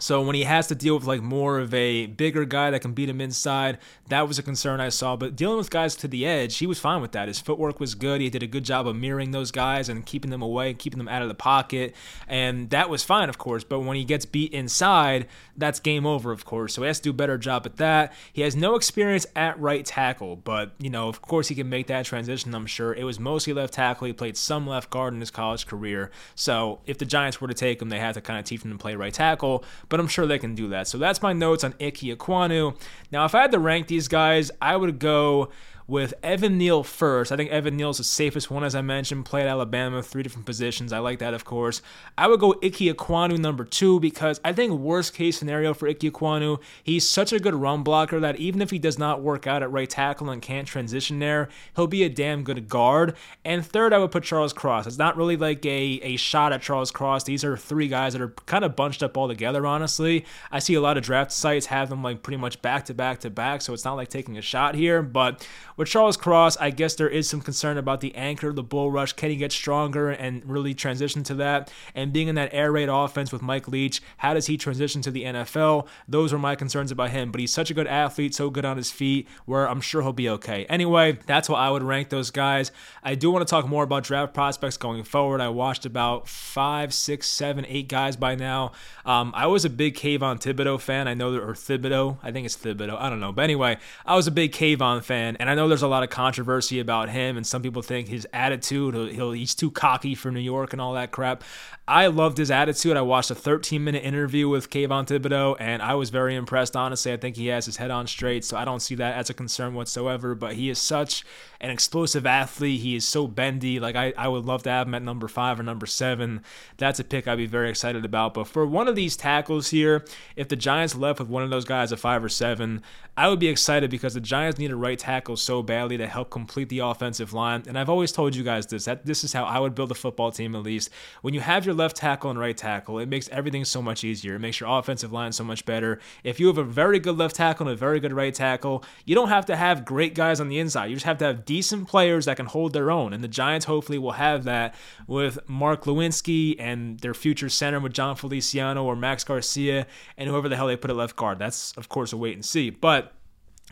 So 0.00 0.22
when 0.22 0.34
he 0.34 0.44
has 0.44 0.66
to 0.68 0.74
deal 0.74 0.94
with 0.94 1.04
like 1.04 1.22
more 1.22 1.58
of 1.58 1.72
a 1.74 2.06
bigger 2.06 2.44
guy 2.44 2.70
that 2.70 2.80
can 2.80 2.92
beat 2.92 3.08
him 3.08 3.20
inside, 3.20 3.78
that 4.08 4.26
was 4.26 4.38
a 4.38 4.42
concern 4.42 4.80
I 4.80 4.88
saw. 4.88 5.16
But 5.16 5.36
dealing 5.36 5.58
with 5.58 5.70
guys 5.70 5.94
to 5.96 6.08
the 6.08 6.26
edge, 6.26 6.58
he 6.58 6.66
was 6.66 6.80
fine 6.80 7.00
with 7.02 7.12
that. 7.12 7.28
His 7.28 7.38
footwork 7.38 7.78
was 7.78 7.94
good. 7.94 8.20
He 8.20 8.30
did 8.30 8.42
a 8.42 8.46
good 8.46 8.64
job 8.64 8.86
of 8.88 8.96
mirroring 8.96 9.30
those 9.30 9.50
guys 9.50 9.88
and 9.88 10.04
keeping 10.04 10.30
them 10.30 10.42
away 10.42 10.70
and 10.70 10.78
keeping 10.78 10.98
them 10.98 11.08
out 11.08 11.22
of 11.22 11.28
the 11.28 11.34
pocket. 11.34 11.94
And 12.26 12.70
that 12.70 12.88
was 12.88 13.04
fine, 13.04 13.28
of 13.28 13.38
course. 13.38 13.64
But 13.64 13.80
when 13.80 13.96
he 13.96 14.04
gets 14.04 14.24
beat 14.24 14.52
inside, 14.52 15.28
that's 15.56 15.78
game 15.78 16.06
over, 16.06 16.32
of 16.32 16.44
course. 16.44 16.74
So 16.74 16.82
he 16.82 16.88
has 16.88 16.98
to 16.98 17.04
do 17.04 17.10
a 17.10 17.14
better 17.14 17.38
job 17.38 17.66
at 17.66 17.76
that. 17.76 18.12
He 18.32 18.42
has 18.42 18.56
no 18.56 18.74
experience 18.74 19.26
at 19.36 19.58
right 19.60 19.84
tackle, 19.84 20.36
but 20.36 20.72
you 20.78 20.90
know, 20.90 21.08
of 21.08 21.22
course 21.22 21.48
he 21.48 21.54
can 21.54 21.68
make 21.68 21.86
that 21.88 22.06
transition, 22.06 22.54
I'm 22.54 22.66
sure. 22.66 22.94
It 22.94 23.04
was 23.04 23.20
mostly 23.20 23.52
left 23.52 23.74
tackle. 23.74 24.06
He 24.06 24.12
played 24.12 24.36
some 24.36 24.66
left 24.66 24.90
guard 24.90 25.14
in 25.14 25.20
his 25.20 25.30
college 25.30 25.66
career. 25.66 26.10
So 26.34 26.80
if 26.86 26.98
the 26.98 27.04
Giants 27.04 27.40
were 27.40 27.48
to 27.48 27.54
take 27.54 27.80
him, 27.80 27.90
they 27.90 28.00
had 28.00 28.14
to 28.14 28.20
kind 28.20 28.38
of 28.38 28.44
teach 28.46 28.62
him 28.64 28.72
to 28.72 28.78
play 28.78 28.96
right 28.96 29.12
tackle 29.12 29.64
but 29.92 30.00
I'm 30.00 30.08
sure 30.08 30.26
they 30.26 30.38
can 30.38 30.54
do 30.54 30.68
that. 30.68 30.88
So 30.88 30.96
that's 30.96 31.20
my 31.20 31.34
notes 31.34 31.64
on 31.64 31.74
Ickey 31.78 32.16
Ekwonu. 32.16 32.74
Now, 33.10 33.26
if 33.26 33.34
I 33.34 33.42
had 33.42 33.52
to 33.52 33.58
rank 33.58 33.88
these 33.88 34.08
guys, 34.08 34.50
I 34.58 34.74
would 34.74 34.98
go 34.98 35.50
with 35.86 36.14
Evan 36.22 36.58
Neal 36.58 36.82
first. 36.82 37.32
I 37.32 37.36
think 37.36 37.50
Evan 37.50 37.76
Neal's 37.76 37.98
the 37.98 38.04
safest 38.04 38.50
one, 38.50 38.64
as 38.64 38.74
I 38.74 38.82
mentioned. 38.82 39.24
Played 39.24 39.46
Alabama, 39.46 40.02
three 40.02 40.22
different 40.22 40.46
positions. 40.46 40.92
I 40.92 40.98
like 40.98 41.18
that, 41.18 41.34
of 41.34 41.44
course. 41.44 41.82
I 42.16 42.28
would 42.28 42.40
go 42.40 42.54
Ickey 42.62 42.92
Ekwonu 42.92 43.38
number 43.38 43.64
two 43.64 44.00
because 44.00 44.40
I 44.44 44.52
think 44.52 44.72
worst 44.72 45.14
case 45.14 45.38
scenario 45.38 45.74
for 45.74 45.86
Ickey 45.86 46.10
Ekwonu, 46.10 46.60
he's 46.82 47.08
such 47.08 47.32
a 47.32 47.40
good 47.40 47.54
run 47.54 47.82
blocker 47.82 48.20
that 48.20 48.36
even 48.36 48.62
if 48.62 48.70
he 48.70 48.78
does 48.78 48.98
not 48.98 49.22
work 49.22 49.46
out 49.46 49.62
at 49.62 49.72
right 49.72 49.88
tackle 49.88 50.30
and 50.30 50.40
can't 50.40 50.66
transition 50.66 51.18
there, 51.18 51.48
he'll 51.76 51.86
be 51.86 52.04
a 52.04 52.08
damn 52.08 52.42
good 52.42 52.68
guard. 52.68 53.14
And 53.44 53.64
third, 53.64 53.92
I 53.92 53.98
would 53.98 54.10
put 54.10 54.24
Charles 54.24 54.52
Cross. 54.52 54.86
It's 54.86 54.98
not 54.98 55.16
really 55.16 55.36
like 55.36 55.64
a, 55.66 56.00
a 56.02 56.16
shot 56.16 56.52
at 56.52 56.62
Charles 56.62 56.90
Cross. 56.90 57.24
These 57.24 57.44
are 57.44 57.56
three 57.56 57.88
guys 57.88 58.12
that 58.12 58.22
are 58.22 58.30
kind 58.46 58.64
of 58.64 58.76
bunched 58.76 59.02
up 59.02 59.16
all 59.16 59.28
together, 59.28 59.66
honestly. 59.66 60.24
I 60.50 60.58
see 60.58 60.74
a 60.74 60.80
lot 60.80 60.96
of 60.96 61.02
draft 61.02 61.32
sites 61.32 61.66
have 61.66 61.88
them 61.88 62.02
like 62.02 62.22
pretty 62.22 62.36
much 62.36 62.62
back 62.62 62.84
to 62.86 62.94
back 62.94 63.20
to 63.20 63.30
back, 63.30 63.62
so 63.62 63.72
it's 63.72 63.84
not 63.84 63.94
like 63.94 64.08
taking 64.08 64.38
a 64.38 64.42
shot 64.42 64.74
here, 64.74 65.02
but 65.02 65.46
with 65.82 65.88
Charles 65.88 66.16
Cross, 66.16 66.58
I 66.58 66.70
guess 66.70 66.94
there 66.94 67.08
is 67.08 67.28
some 67.28 67.40
concern 67.40 67.76
about 67.76 68.00
the 68.00 68.14
anchor, 68.14 68.52
the 68.52 68.62
bull 68.62 68.92
rush. 68.92 69.14
Can 69.14 69.30
he 69.30 69.36
get 69.36 69.50
stronger 69.50 70.10
and 70.10 70.40
really 70.48 70.74
transition 70.74 71.24
to 71.24 71.34
that? 71.34 71.72
And 71.92 72.12
being 72.12 72.28
in 72.28 72.36
that 72.36 72.50
air 72.52 72.70
raid 72.70 72.88
offense 72.88 73.32
with 73.32 73.42
Mike 73.42 73.66
Leach, 73.66 74.00
how 74.18 74.32
does 74.32 74.46
he 74.46 74.56
transition 74.56 75.02
to 75.02 75.10
the 75.10 75.24
NFL? 75.24 75.88
Those 76.06 76.32
were 76.32 76.38
my 76.38 76.54
concerns 76.54 76.92
about 76.92 77.10
him. 77.10 77.32
But 77.32 77.40
he's 77.40 77.52
such 77.52 77.68
a 77.68 77.74
good 77.74 77.88
athlete, 77.88 78.32
so 78.32 78.48
good 78.48 78.64
on 78.64 78.76
his 78.76 78.92
feet, 78.92 79.26
where 79.44 79.68
I'm 79.68 79.80
sure 79.80 80.02
he'll 80.02 80.12
be 80.12 80.28
okay. 80.28 80.66
Anyway, 80.66 81.18
that's 81.26 81.48
what 81.48 81.58
I 81.58 81.68
would 81.68 81.82
rank 81.82 82.10
those 82.10 82.30
guys. 82.30 82.70
I 83.02 83.16
do 83.16 83.32
want 83.32 83.44
to 83.44 83.50
talk 83.50 83.66
more 83.66 83.82
about 83.82 84.04
draft 84.04 84.34
prospects 84.34 84.76
going 84.76 85.02
forward. 85.02 85.40
I 85.40 85.48
watched 85.48 85.84
about 85.84 86.28
five, 86.28 86.94
six, 86.94 87.26
seven, 87.26 87.66
eight 87.66 87.88
guys 87.88 88.14
by 88.14 88.36
now. 88.36 88.70
Um, 89.04 89.32
I 89.34 89.48
was 89.48 89.64
a 89.64 89.70
big 89.70 89.96
Kayvon 89.96 90.40
Thibodeau 90.40 90.80
fan. 90.80 91.08
I 91.08 91.14
know, 91.14 91.32
there, 91.32 91.42
or 91.42 91.54
Thibodeaux. 91.54 92.18
I 92.22 92.30
think 92.30 92.46
it's 92.46 92.56
Thibodeau. 92.56 92.96
I 93.00 93.10
don't 93.10 93.18
know. 93.18 93.32
But 93.32 93.42
anyway, 93.42 93.78
I 94.06 94.14
was 94.14 94.28
a 94.28 94.30
big 94.30 94.52
Kayvon 94.52 95.02
fan, 95.02 95.34
and 95.40 95.50
I 95.50 95.56
know 95.56 95.61
know 95.62 95.68
there's 95.68 95.82
a 95.82 95.88
lot 95.88 96.02
of 96.02 96.10
controversy 96.10 96.80
about 96.80 97.08
him, 97.08 97.36
and 97.36 97.46
some 97.46 97.62
people 97.62 97.82
think 97.82 98.08
his 98.08 98.26
attitude, 98.32 98.94
he'll, 99.12 99.32
he's 99.32 99.54
too 99.54 99.70
cocky 99.70 100.14
for 100.14 100.30
New 100.30 100.40
York 100.40 100.72
and 100.72 100.82
all 100.82 100.94
that 100.94 101.10
crap. 101.10 101.44
I 101.86 102.06
loved 102.06 102.38
his 102.38 102.50
attitude. 102.50 102.96
I 102.96 103.02
watched 103.02 103.30
a 103.30 103.34
13 103.34 103.82
minute 103.82 104.04
interview 104.04 104.48
with 104.48 104.70
Kayvon 104.70 105.06
Thibodeaux, 105.06 105.56
and 105.58 105.82
I 105.82 105.94
was 105.94 106.10
very 106.10 106.34
impressed, 106.36 106.76
honestly. 106.76 107.12
I 107.12 107.16
think 107.16 107.36
he 107.36 107.48
has 107.48 107.66
his 107.66 107.76
head 107.76 107.90
on 107.90 108.06
straight, 108.06 108.44
so 108.44 108.56
I 108.56 108.64
don't 108.64 108.80
see 108.80 108.94
that 108.96 109.16
as 109.16 109.30
a 109.30 109.34
concern 109.34 109.74
whatsoever. 109.74 110.34
But 110.34 110.54
he 110.54 110.70
is 110.70 110.78
such 110.78 111.24
an 111.60 111.70
explosive 111.70 112.24
athlete. 112.24 112.80
He 112.80 112.96
is 112.96 113.06
so 113.06 113.26
bendy. 113.26 113.80
Like, 113.80 113.96
I, 113.96 114.12
I 114.16 114.28
would 114.28 114.44
love 114.44 114.62
to 114.64 114.70
have 114.70 114.86
him 114.86 114.94
at 114.94 115.02
number 115.02 115.28
five 115.28 115.58
or 115.58 115.64
number 115.64 115.86
seven. 115.86 116.42
That's 116.76 117.00
a 117.00 117.04
pick 117.04 117.26
I'd 117.26 117.36
be 117.36 117.46
very 117.46 117.70
excited 117.70 118.04
about. 118.04 118.34
But 118.34 118.46
for 118.46 118.64
one 118.64 118.88
of 118.88 118.96
these 118.96 119.16
tackles 119.16 119.70
here, 119.70 120.04
if 120.36 120.48
the 120.48 120.56
Giants 120.56 120.94
left 120.94 121.18
with 121.18 121.28
one 121.28 121.42
of 121.42 121.50
those 121.50 121.64
guys 121.64 121.92
at 121.92 121.98
five 121.98 122.22
or 122.22 122.28
seven, 122.28 122.82
I 123.16 123.28
would 123.28 123.40
be 123.40 123.48
excited 123.48 123.90
because 123.90 124.14
the 124.14 124.20
Giants 124.20 124.58
need 124.58 124.70
a 124.70 124.76
right 124.76 124.98
tackle 124.98 125.36
so 125.36 125.51
so 125.52 125.62
badly 125.62 125.98
to 125.98 126.06
help 126.06 126.30
complete 126.30 126.70
the 126.70 126.78
offensive 126.78 127.34
line. 127.34 127.62
And 127.68 127.78
I've 127.78 127.90
always 127.90 128.10
told 128.10 128.34
you 128.34 128.42
guys 128.42 128.66
this 128.66 128.86
that 128.86 129.04
this 129.04 129.22
is 129.22 129.34
how 129.34 129.44
I 129.44 129.58
would 129.58 129.74
build 129.74 129.90
a 129.90 129.94
football 129.94 130.32
team 130.32 130.56
at 130.56 130.62
least. 130.62 130.88
When 131.20 131.34
you 131.34 131.40
have 131.40 131.66
your 131.66 131.74
left 131.74 131.94
tackle 131.94 132.30
and 132.30 132.38
right 132.38 132.56
tackle, 132.56 132.98
it 132.98 133.06
makes 133.06 133.28
everything 133.28 133.66
so 133.66 133.82
much 133.82 134.02
easier. 134.02 134.36
It 134.36 134.38
makes 134.38 134.60
your 134.60 134.70
offensive 134.70 135.12
line 135.12 135.30
so 135.32 135.44
much 135.44 135.66
better. 135.66 136.00
If 136.24 136.40
you 136.40 136.46
have 136.46 136.56
a 136.56 136.64
very 136.64 136.98
good 136.98 137.18
left 137.18 137.36
tackle 137.36 137.68
and 137.68 137.74
a 137.74 137.76
very 137.76 138.00
good 138.00 138.14
right 138.14 138.32
tackle, 138.32 138.82
you 139.04 139.14
don't 139.14 139.28
have 139.28 139.44
to 139.44 139.56
have 139.56 139.84
great 139.84 140.14
guys 140.14 140.40
on 140.40 140.48
the 140.48 140.58
inside. 140.58 140.86
You 140.86 140.96
just 140.96 141.04
have 141.04 141.18
to 141.18 141.26
have 141.26 141.44
decent 141.44 141.86
players 141.86 142.24
that 142.24 142.38
can 142.38 142.46
hold 142.46 142.72
their 142.72 142.90
own. 142.90 143.12
And 143.12 143.22
the 143.22 143.28
Giants 143.28 143.66
hopefully 143.66 143.98
will 143.98 144.12
have 144.12 144.44
that 144.44 144.74
with 145.06 145.38
Mark 145.50 145.84
Glowinski 145.84 146.56
and 146.58 146.98
their 147.00 147.12
future 147.12 147.50
center 147.50 147.78
with 147.78 147.92
Jon 147.92 148.16
Feliciano 148.16 148.84
or 148.84 148.96
Max 148.96 149.22
Garcia 149.22 149.86
and 150.16 150.30
whoever 150.30 150.48
the 150.48 150.56
hell 150.56 150.68
they 150.68 150.76
put 150.76 150.90
at 150.90 150.96
left 150.96 151.14
guard. 151.14 151.38
That's, 151.38 151.72
of 151.76 151.90
course, 151.90 152.14
a 152.14 152.16
wait 152.16 152.36
and 152.36 152.44
see. 152.44 152.70
But 152.70 153.12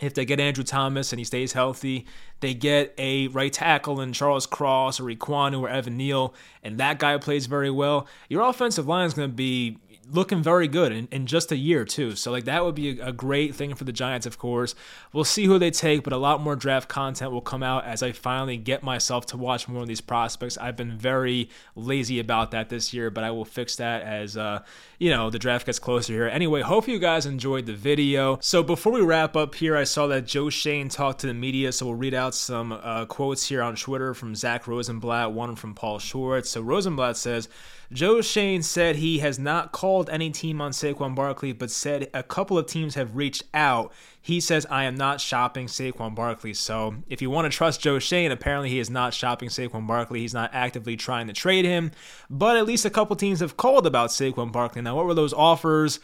if 0.00 0.14
they 0.14 0.24
get 0.24 0.40
Andrew 0.40 0.64
Thomas 0.64 1.12
and 1.12 1.18
he 1.18 1.24
stays 1.24 1.52
healthy, 1.52 2.06
they 2.40 2.54
get 2.54 2.94
a 2.98 3.28
right 3.28 3.52
tackle 3.52 4.00
in 4.00 4.12
Charles 4.12 4.46
Cross 4.46 4.98
or 5.00 5.04
Ekwonu 5.04 5.60
or 5.60 5.68
Evan 5.68 5.96
Neal, 5.96 6.34
and 6.62 6.78
that 6.78 6.98
guy 6.98 7.16
plays 7.18 7.46
very 7.46 7.70
well, 7.70 8.06
your 8.28 8.48
offensive 8.48 8.86
line 8.86 9.06
is 9.06 9.14
going 9.14 9.30
to 9.30 9.34
be 9.34 9.78
looking 10.12 10.42
very 10.42 10.68
good 10.68 10.92
in, 10.92 11.08
in 11.10 11.26
just 11.26 11.52
a 11.52 11.56
year 11.56 11.84
too. 11.84 12.16
So 12.16 12.30
like 12.30 12.44
that 12.44 12.64
would 12.64 12.74
be 12.74 13.00
a, 13.00 13.08
a, 13.08 13.12
great 13.12 13.54
thing 13.54 13.74
for 13.74 13.84
the 13.84 13.92
Giants, 13.92 14.26
of 14.26 14.38
course. 14.38 14.74
We'll 15.12 15.24
see 15.24 15.44
who 15.44 15.58
they 15.58 15.70
take, 15.70 16.02
but 16.02 16.12
a 16.12 16.16
lot 16.16 16.40
more 16.40 16.56
draft 16.56 16.88
content 16.88 17.32
will 17.32 17.40
come 17.40 17.62
out 17.62 17.84
as 17.84 18.02
I 18.02 18.12
finally 18.12 18.56
get 18.56 18.82
myself 18.82 19.26
to 19.26 19.36
watch 19.36 19.68
more 19.68 19.82
of 19.82 19.88
these 19.88 20.00
prospects. 20.00 20.58
I've 20.58 20.76
been 20.76 20.96
very 20.96 21.50
lazy 21.76 22.18
about 22.18 22.50
that 22.52 22.68
this 22.68 22.92
year, 22.92 23.10
but 23.10 23.24
I 23.24 23.30
will 23.30 23.44
fix 23.44 23.76
that 23.76 24.02
as 24.02 24.36
uh, 24.36 24.62
you 24.98 25.10
know 25.10 25.30
the 25.30 25.38
draft 25.38 25.66
gets 25.66 25.78
closer 25.78 26.12
here. 26.12 26.26
Anyway, 26.26 26.62
hope 26.62 26.88
you 26.88 26.98
guys 26.98 27.26
enjoyed 27.26 27.66
the 27.66 27.74
video. 27.74 28.38
So 28.40 28.62
before 28.62 28.92
we 28.92 29.02
wrap 29.02 29.36
up 29.36 29.54
here, 29.54 29.76
I 29.76 29.84
saw 29.84 30.06
that 30.08 30.26
Joe 30.26 30.50
Schoen 30.50 30.88
talked 30.88 31.20
to 31.20 31.26
the 31.26 31.34
media, 31.34 31.72
so 31.72 31.86
we'll 31.86 31.94
read 31.94 32.14
out 32.14 32.34
some 32.34 32.72
uh, 32.72 33.06
quotes 33.06 33.48
here 33.48 33.62
on 33.62 33.76
Twitter 33.76 34.14
from 34.14 34.34
Zach 34.34 34.66
Rosenblatt, 34.66 35.32
one 35.32 35.56
from 35.56 35.74
Paul 35.74 35.98
Schwartz. 35.98 36.50
So 36.50 36.60
Rosenblatt 36.60 37.16
says. 37.16 37.48
Joe 37.92 38.20
Schoen 38.20 38.62
said 38.62 38.94
he 38.96 39.18
has 39.18 39.36
not 39.36 39.72
called 39.72 39.99
any 40.08 40.30
team 40.30 40.60
on 40.60 40.70
Saquon 40.72 41.14
Barkley, 41.14 41.52
but 41.52 41.70
said 41.70 42.08
a 42.14 42.22
couple 42.22 42.56
of 42.56 42.66
teams 42.66 42.94
have 42.94 43.16
reached 43.16 43.42
out. 43.52 43.92
He 44.22 44.40
says, 44.40 44.66
I 44.70 44.84
am 44.84 44.94
not 44.94 45.20
shopping 45.20 45.66
Saquon 45.66 46.14
Barkley. 46.14 46.54
So 46.54 46.96
if 47.08 47.20
you 47.20 47.30
want 47.30 47.50
to 47.50 47.56
trust 47.56 47.80
Joe 47.80 47.98
Schoen, 47.98 48.30
apparently 48.30 48.68
he 48.70 48.78
is 48.78 48.90
not 48.90 49.14
shopping 49.14 49.48
Saquon 49.48 49.86
Barkley. 49.86 50.20
He's 50.20 50.34
not 50.34 50.50
actively 50.52 50.96
trying 50.96 51.26
to 51.26 51.32
trade 51.32 51.64
him. 51.64 51.90
But 52.28 52.56
at 52.56 52.66
least 52.66 52.84
a 52.84 52.90
couple 52.90 53.16
teams 53.16 53.40
have 53.40 53.56
called 53.56 53.86
about 53.86 54.10
Saquon 54.10 54.52
Barkley. 54.52 54.82
Now, 54.82 54.96
what 54.96 55.06
were 55.06 55.14
those 55.14 55.32
offers? 55.32 56.00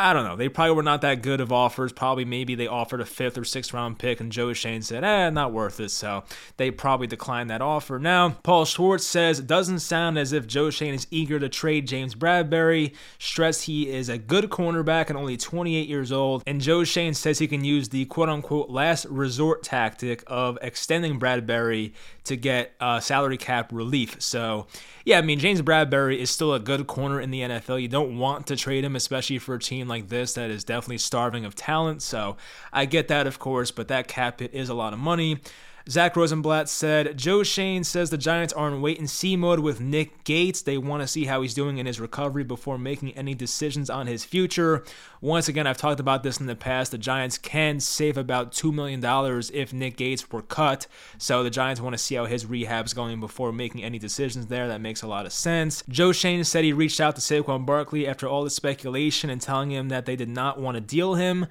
I 0.00 0.14
don't 0.14 0.24
know. 0.24 0.34
They 0.34 0.48
probably 0.48 0.74
were 0.74 0.82
not 0.82 1.02
that 1.02 1.20
good 1.20 1.42
of 1.42 1.52
offers. 1.52 1.92
Probably 1.92 2.24
maybe 2.24 2.54
they 2.54 2.66
offered 2.66 3.02
a 3.02 3.04
fifth 3.04 3.36
or 3.36 3.44
sixth 3.44 3.74
round 3.74 3.98
pick, 3.98 4.18
and 4.18 4.32
Joe 4.32 4.54
Schoen 4.54 4.80
said, 4.80 5.04
eh, 5.04 5.28
not 5.28 5.52
worth 5.52 5.78
it. 5.78 5.90
So 5.90 6.24
they 6.56 6.70
probably 6.70 7.06
declined 7.06 7.50
that 7.50 7.60
offer. 7.60 7.98
Now, 7.98 8.30
Paul 8.42 8.64
Schwartz 8.64 9.04
says 9.04 9.40
it 9.40 9.46
doesn't 9.46 9.80
sound 9.80 10.18
as 10.18 10.32
if 10.32 10.46
Joe 10.46 10.70
Schoen 10.70 10.94
is 10.94 11.06
eager 11.10 11.38
to 11.38 11.50
trade 11.50 11.86
James 11.86 12.14
Bradberry. 12.14 12.94
Stressed 13.18 13.64
he 13.64 13.90
is 13.90 14.08
a 14.08 14.16
good 14.16 14.48
cornerback 14.48 15.08
and 15.10 15.18
only 15.18 15.36
28 15.36 15.86
years 15.86 16.10
old. 16.10 16.42
And 16.46 16.62
Joe 16.62 16.82
Schoen 16.82 17.12
says 17.12 17.38
he 17.38 17.46
can 17.46 17.62
use 17.62 17.90
the 17.90 18.06
quote 18.06 18.30
unquote 18.30 18.70
last 18.70 19.04
resort 19.04 19.62
tactic 19.62 20.24
of 20.26 20.58
extending 20.62 21.20
Bradberry 21.20 21.92
to 22.30 22.36
get 22.36 22.72
uh, 22.80 23.00
salary 23.00 23.36
cap 23.36 23.72
relief. 23.72 24.22
So, 24.22 24.68
yeah, 25.04 25.18
I 25.18 25.22
mean, 25.22 25.40
James 25.40 25.60
Bradberry 25.62 26.16
is 26.16 26.30
still 26.30 26.54
a 26.54 26.60
good 26.60 26.86
corner 26.86 27.20
in 27.20 27.32
the 27.32 27.40
NFL. 27.40 27.82
You 27.82 27.88
don't 27.88 28.18
want 28.18 28.46
to 28.46 28.56
trade 28.56 28.84
him, 28.84 28.94
especially 28.94 29.38
for 29.38 29.56
a 29.56 29.58
team 29.58 29.88
like 29.88 30.08
this 30.08 30.34
that 30.34 30.48
is 30.48 30.62
definitely 30.62 30.98
starving 30.98 31.44
of 31.44 31.56
talent. 31.56 32.02
So, 32.02 32.36
I 32.72 32.86
get 32.86 33.08
that, 33.08 33.26
of 33.26 33.38
course, 33.40 33.72
but 33.72 33.88
that 33.88 34.06
cap 34.06 34.38
hit 34.38 34.54
is 34.54 34.68
a 34.68 34.74
lot 34.74 34.92
of 34.92 35.00
money. 35.00 35.40
Zach 35.90 36.14
Rosenblatt 36.14 36.68
said 36.68 37.18
Joe 37.18 37.42
Schoen 37.42 37.82
says 37.82 38.10
the 38.10 38.16
Giants 38.16 38.52
are 38.52 38.68
in 38.68 38.80
wait 38.80 39.00
and 39.00 39.10
see 39.10 39.34
mode 39.34 39.58
with 39.58 39.80
Nick 39.80 40.22
Gates. 40.22 40.62
They 40.62 40.78
want 40.78 41.02
to 41.02 41.08
see 41.08 41.24
how 41.24 41.42
he's 41.42 41.52
doing 41.52 41.78
in 41.78 41.86
his 41.86 41.98
recovery 41.98 42.44
before 42.44 42.78
making 42.78 43.16
any 43.16 43.34
decisions 43.34 43.90
on 43.90 44.06
his 44.06 44.24
future. 44.24 44.84
Once 45.20 45.48
again, 45.48 45.66
I've 45.66 45.78
talked 45.78 45.98
about 45.98 46.22
this 46.22 46.38
in 46.38 46.46
the 46.46 46.54
past. 46.54 46.92
The 46.92 46.98
Giants 46.98 47.38
can 47.38 47.80
save 47.80 48.16
about 48.16 48.52
$2 48.52 48.72
million 48.72 49.02
if 49.52 49.72
Nick 49.72 49.96
Gates 49.96 50.30
were 50.30 50.42
cut. 50.42 50.86
So 51.18 51.42
the 51.42 51.50
Giants 51.50 51.80
want 51.80 51.94
to 51.94 51.98
see 51.98 52.14
how 52.14 52.26
his 52.26 52.46
rehab's 52.46 52.94
going 52.94 53.18
before 53.18 53.50
making 53.50 53.82
any 53.82 53.98
decisions 53.98 54.46
there. 54.46 54.68
That 54.68 54.80
makes 54.80 55.02
a 55.02 55.08
lot 55.08 55.26
of 55.26 55.32
sense. 55.32 55.82
Joe 55.88 56.12
Schoen 56.12 56.44
said 56.44 56.62
he 56.62 56.72
reached 56.72 57.00
out 57.00 57.16
to 57.16 57.20
Saquon 57.20 57.66
Barkley 57.66 58.06
after 58.06 58.28
all 58.28 58.44
the 58.44 58.50
speculation 58.50 59.28
and 59.28 59.40
telling 59.40 59.72
him 59.72 59.88
that 59.88 60.06
they 60.06 60.14
did 60.14 60.28
not 60.28 60.60
want 60.60 60.76
to 60.76 60.80
deal 60.80 61.14
him. 61.14 61.46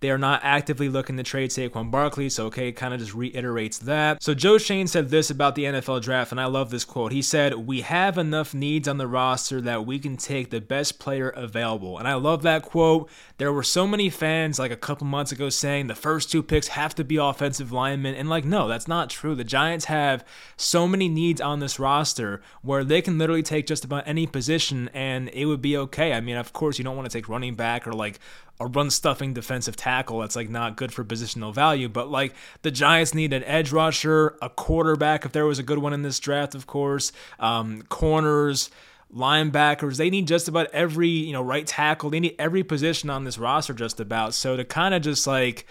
They 0.00 0.10
are 0.10 0.18
not 0.18 0.40
actively 0.42 0.88
looking 0.88 1.18
to 1.18 1.22
trade 1.22 1.50
Saquon 1.50 1.90
Barkley, 1.90 2.30
so 2.30 2.46
okay, 2.46 2.72
kind 2.72 2.94
of 2.94 3.00
just 3.00 3.14
reiterates 3.14 3.78
that. 3.78 4.22
So 4.22 4.32
Joe 4.32 4.56
Schoen 4.56 4.86
said 4.86 5.10
this 5.10 5.28
about 5.30 5.54
the 5.54 5.64
NFL 5.64 6.00
draft, 6.00 6.32
and 6.32 6.40
I 6.40 6.46
love 6.46 6.70
this 6.70 6.86
quote. 6.86 7.12
He 7.12 7.20
said, 7.20 7.54
We 7.66 7.82
have 7.82 8.16
enough 8.16 8.54
needs 8.54 8.88
on 8.88 8.96
the 8.96 9.06
roster 9.06 9.60
that 9.60 9.84
we 9.84 9.98
can 9.98 10.16
take 10.16 10.48
the 10.48 10.60
best 10.60 10.98
player 10.98 11.28
available. 11.28 11.98
And 11.98 12.08
I 12.08 12.14
love 12.14 12.42
that 12.42 12.62
quote. 12.62 13.10
There 13.36 13.52
were 13.52 13.62
so 13.62 13.86
many 13.86 14.08
fans 14.08 14.58
like 14.58 14.70
a 14.70 14.76
couple 14.76 15.06
months 15.06 15.32
ago 15.32 15.50
saying 15.50 15.86
the 15.86 15.94
first 15.94 16.30
two 16.30 16.42
picks 16.42 16.68
have 16.68 16.94
to 16.94 17.04
be 17.04 17.16
offensive 17.16 17.70
linemen. 17.70 18.14
And 18.14 18.28
like, 18.28 18.44
no, 18.46 18.68
that's 18.68 18.88
not 18.88 19.10
true. 19.10 19.34
The 19.34 19.44
Giants 19.44 19.86
have 19.86 20.24
so 20.56 20.88
many 20.88 21.08
needs 21.08 21.42
on 21.42 21.60
this 21.60 21.78
roster 21.78 22.40
where 22.62 22.84
they 22.84 23.02
can 23.02 23.18
literally 23.18 23.42
take 23.42 23.66
just 23.66 23.84
about 23.84 24.04
any 24.06 24.26
position 24.26 24.88
and 24.94 25.28
it 25.30 25.44
would 25.44 25.62
be 25.62 25.76
okay. 25.76 26.14
I 26.14 26.20
mean, 26.20 26.36
of 26.36 26.52
course, 26.54 26.78
you 26.78 26.84
don't 26.84 26.96
want 26.96 27.10
to 27.10 27.16
take 27.16 27.28
running 27.28 27.54
back 27.54 27.86
or 27.86 27.92
like 27.92 28.18
a 28.58 28.66
run 28.66 28.90
stuffing 28.90 29.32
defensive 29.32 29.74
tackle 29.74 29.89
that's 29.90 30.36
like 30.36 30.48
not 30.48 30.76
good 30.76 30.92
for 30.92 31.04
positional 31.04 31.54
value. 31.54 31.88
But 31.88 32.10
like 32.10 32.34
the 32.62 32.70
Giants 32.70 33.14
need 33.14 33.32
an 33.32 33.44
edge 33.44 33.72
rusher, 33.72 34.36
a 34.42 34.48
quarterback 34.48 35.24
if 35.24 35.32
there 35.32 35.46
was 35.46 35.58
a 35.58 35.62
good 35.62 35.78
one 35.78 35.92
in 35.92 36.02
this 36.02 36.18
draft, 36.18 36.54
of 36.54 36.66
course, 36.66 37.12
um, 37.38 37.82
corners 37.88 38.70
linebackers. 39.14 39.96
They 39.96 40.10
need 40.10 40.28
just 40.28 40.48
about 40.48 40.68
every, 40.72 41.08
you 41.08 41.32
know, 41.32 41.42
right 41.42 41.66
tackle. 41.66 42.10
They 42.10 42.20
need 42.20 42.36
every 42.38 42.62
position 42.62 43.10
on 43.10 43.24
this 43.24 43.38
roster 43.38 43.74
just 43.74 44.00
about. 44.00 44.34
So 44.34 44.56
to 44.56 44.64
kind 44.64 44.94
of 44.94 45.02
just 45.02 45.26
like 45.26 45.66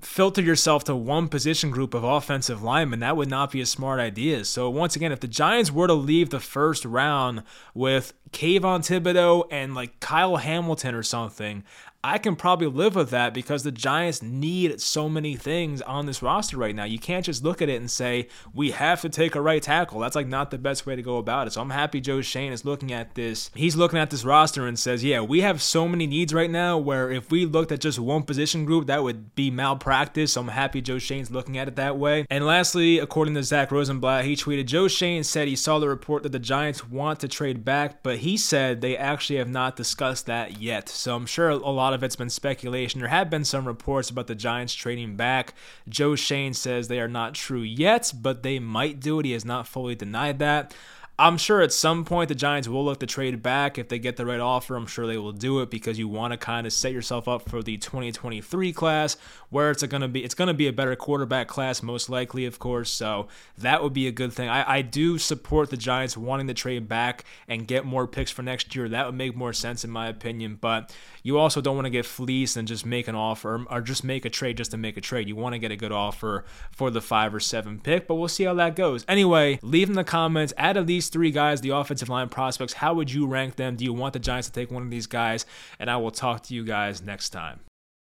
filter 0.00 0.42
yourself 0.42 0.84
to 0.84 0.96
one 0.96 1.28
position 1.28 1.70
group 1.70 1.94
of 1.94 2.02
offensive 2.04 2.62
linemen, 2.62 3.00
that 3.00 3.16
would 3.16 3.30
not 3.30 3.52
be 3.52 3.60
a 3.60 3.66
smart 3.66 4.00
idea. 4.00 4.44
So 4.44 4.68
once 4.68 4.96
again, 4.96 5.12
if 5.12 5.20
the 5.20 5.28
Giants 5.28 5.70
were 5.70 5.86
to 5.86 5.94
leave 5.94 6.30
the 6.30 6.40
first 6.40 6.84
round 6.84 7.42
with 7.74 8.12
Kayvon 8.32 8.80
Thibodeau 8.80 9.46
and 9.50 9.74
like 9.74 10.00
Kyle 10.00 10.36
Hamilton 10.36 10.94
or 10.94 11.02
something, 11.02 11.64
I 12.04 12.18
can 12.18 12.34
probably 12.34 12.66
live 12.66 12.96
with 12.96 13.10
that 13.10 13.32
because 13.32 13.62
the 13.62 13.70
Giants 13.70 14.22
need 14.22 14.80
so 14.80 15.08
many 15.08 15.36
things 15.36 15.80
on 15.82 16.06
this 16.06 16.20
roster 16.20 16.56
right 16.56 16.74
now. 16.74 16.82
You 16.82 16.98
can't 16.98 17.24
just 17.24 17.44
look 17.44 17.62
at 17.62 17.68
it 17.68 17.80
and 17.80 17.88
say, 17.88 18.26
we 18.52 18.72
have 18.72 19.00
to 19.02 19.08
take 19.08 19.36
a 19.36 19.40
right 19.40 19.62
tackle. 19.62 20.00
That's 20.00 20.16
like 20.16 20.26
not 20.26 20.50
the 20.50 20.58
best 20.58 20.84
way 20.84 20.96
to 20.96 21.02
go 21.02 21.18
about 21.18 21.46
it. 21.46 21.52
So 21.52 21.60
I'm 21.60 21.70
happy 21.70 22.00
Joe 22.00 22.20
Schoen 22.20 22.52
is 22.52 22.64
looking 22.64 22.92
at 22.92 23.14
this. 23.14 23.52
He's 23.54 23.76
looking 23.76 24.00
at 24.00 24.10
this 24.10 24.24
roster 24.24 24.66
and 24.66 24.76
says, 24.76 25.04
yeah, 25.04 25.20
we 25.20 25.42
have 25.42 25.62
so 25.62 25.86
many 25.86 26.08
needs 26.08 26.34
right 26.34 26.50
now 26.50 26.76
where 26.76 27.08
if 27.08 27.30
we 27.30 27.46
looked 27.46 27.70
at 27.70 27.80
just 27.80 28.00
one 28.00 28.24
position 28.24 28.64
group, 28.64 28.88
that 28.88 29.04
would 29.04 29.36
be 29.36 29.52
malpractice. 29.52 30.32
So 30.32 30.40
I'm 30.40 30.48
happy 30.48 30.80
Joe 30.80 30.98
Schoen's 30.98 31.30
looking 31.30 31.56
at 31.56 31.68
it 31.68 31.76
that 31.76 31.98
way. 31.98 32.26
And 32.28 32.44
lastly, 32.44 32.98
according 32.98 33.34
to 33.34 33.44
Zach 33.44 33.70
Rosenblatt, 33.70 34.24
he 34.24 34.34
tweeted, 34.34 34.66
Joe 34.66 34.88
Schoen 34.88 35.22
said 35.22 35.46
he 35.46 35.54
saw 35.54 35.78
the 35.78 35.88
report 35.88 36.24
that 36.24 36.32
the 36.32 36.40
Giants 36.40 36.84
want 36.84 37.20
to 37.20 37.28
trade 37.28 37.64
back, 37.64 38.02
but 38.02 38.18
he 38.18 38.36
said 38.36 38.80
they 38.80 38.96
actually 38.96 39.36
have 39.38 39.48
not 39.48 39.76
discussed 39.76 40.26
that 40.26 40.60
yet. 40.60 40.88
So 40.88 41.14
I'm 41.14 41.26
sure 41.26 41.50
a 41.50 41.56
lot 41.58 41.91
lot 41.92 41.96
of 41.96 42.04
it's 42.04 42.16
been 42.16 42.30
speculation. 42.30 43.00
There 43.00 43.08
have 43.10 43.28
been 43.28 43.44
some 43.44 43.66
reports 43.66 44.08
about 44.08 44.26
the 44.26 44.34
Giants 44.34 44.74
trading 44.74 45.14
back. 45.14 45.54
Joe 45.88 46.16
Schoen 46.16 46.54
says 46.54 46.88
they 46.88 47.00
are 47.00 47.08
not 47.08 47.34
true 47.34 47.60
yet, 47.60 48.12
but 48.20 48.42
they 48.42 48.58
might 48.58 48.98
do 48.98 49.20
it. 49.20 49.26
He 49.26 49.32
has 49.32 49.44
not 49.44 49.68
fully 49.68 49.94
denied 49.94 50.38
that. 50.38 50.74
I'm 51.18 51.36
sure 51.36 51.60
at 51.60 51.72
some 51.72 52.04
point 52.04 52.30
the 52.30 52.34
Giants 52.34 52.68
will 52.68 52.84
look 52.84 53.00
to 53.00 53.06
trade 53.06 53.42
back 53.42 53.76
if 53.76 53.88
they 53.88 53.98
get 53.98 54.16
the 54.16 54.24
right 54.24 54.40
offer. 54.40 54.76
I'm 54.76 54.86
sure 54.86 55.06
they 55.06 55.18
will 55.18 55.32
do 55.32 55.60
it 55.60 55.70
because 55.70 55.98
you 55.98 56.08
want 56.08 56.32
to 56.32 56.38
kind 56.38 56.66
of 56.66 56.72
set 56.72 56.92
yourself 56.92 57.28
up 57.28 57.48
for 57.48 57.62
the 57.62 57.76
2023 57.76 58.72
class 58.72 59.16
where 59.50 59.70
it's 59.70 59.82
going 59.82 60.00
to 60.00 60.08
be 60.08 60.24
it's 60.24 60.34
going 60.34 60.48
to 60.48 60.54
be 60.54 60.66
a 60.66 60.72
better 60.72 60.96
quarterback 60.96 61.48
class 61.48 61.82
most 61.82 62.08
likely, 62.08 62.46
of 62.46 62.58
course. 62.58 62.90
So 62.90 63.28
that 63.58 63.82
would 63.82 63.92
be 63.92 64.06
a 64.06 64.12
good 64.12 64.32
thing. 64.32 64.48
I, 64.48 64.78
I 64.78 64.82
do 64.82 65.18
support 65.18 65.68
the 65.68 65.76
Giants 65.76 66.16
wanting 66.16 66.46
to 66.46 66.54
trade 66.54 66.88
back 66.88 67.24
and 67.46 67.68
get 67.68 67.84
more 67.84 68.06
picks 68.06 68.30
for 68.30 68.42
next 68.42 68.74
year. 68.74 68.88
That 68.88 69.04
would 69.04 69.14
make 69.14 69.36
more 69.36 69.52
sense 69.52 69.84
in 69.84 69.90
my 69.90 70.08
opinion. 70.08 70.56
But 70.60 70.94
you 71.22 71.38
also 71.38 71.60
don't 71.60 71.76
want 71.76 71.86
to 71.86 71.90
get 71.90 72.06
fleeced 72.06 72.56
and 72.56 72.66
just 72.66 72.86
make 72.86 73.06
an 73.06 73.14
offer 73.14 73.64
or 73.70 73.80
just 73.82 74.02
make 74.02 74.24
a 74.24 74.30
trade 74.30 74.56
just 74.56 74.70
to 74.70 74.76
make 74.78 74.96
a 74.96 75.00
trade. 75.02 75.28
You 75.28 75.36
want 75.36 75.52
to 75.52 75.58
get 75.58 75.70
a 75.70 75.76
good 75.76 75.92
offer 75.92 76.44
for 76.70 76.90
the 76.90 77.02
five 77.02 77.34
or 77.34 77.40
seven 77.40 77.78
pick, 77.78 78.08
but 78.08 78.14
we'll 78.14 78.28
see 78.28 78.44
how 78.44 78.54
that 78.54 78.74
goes. 78.74 79.04
Anyway, 79.06 79.58
leave 79.62 79.88
in 79.90 79.94
the 79.94 80.04
comments. 80.04 80.54
Out 80.56 80.76
of 80.76 80.86
these 81.02 81.08
three 81.08 81.32
guys, 81.32 81.60
the 81.60 81.70
offensive 81.70 82.08
line 82.08 82.28
prospects, 82.28 82.74
how 82.74 82.94
would 82.94 83.12
you 83.12 83.26
rank 83.26 83.56
them? 83.56 83.74
Do 83.74 83.84
you 83.84 83.92
want 83.92 84.12
the 84.12 84.20
Giants 84.20 84.46
to 84.46 84.52
take 84.52 84.70
one 84.70 84.84
of 84.84 84.90
these 84.90 85.08
guys? 85.08 85.46
And 85.80 85.90
I 85.90 85.96
will 85.96 86.12
talk 86.12 86.44
to 86.44 86.54
you 86.54 86.64
guys 86.64 87.02
next 87.02 87.30
time. 87.30 87.58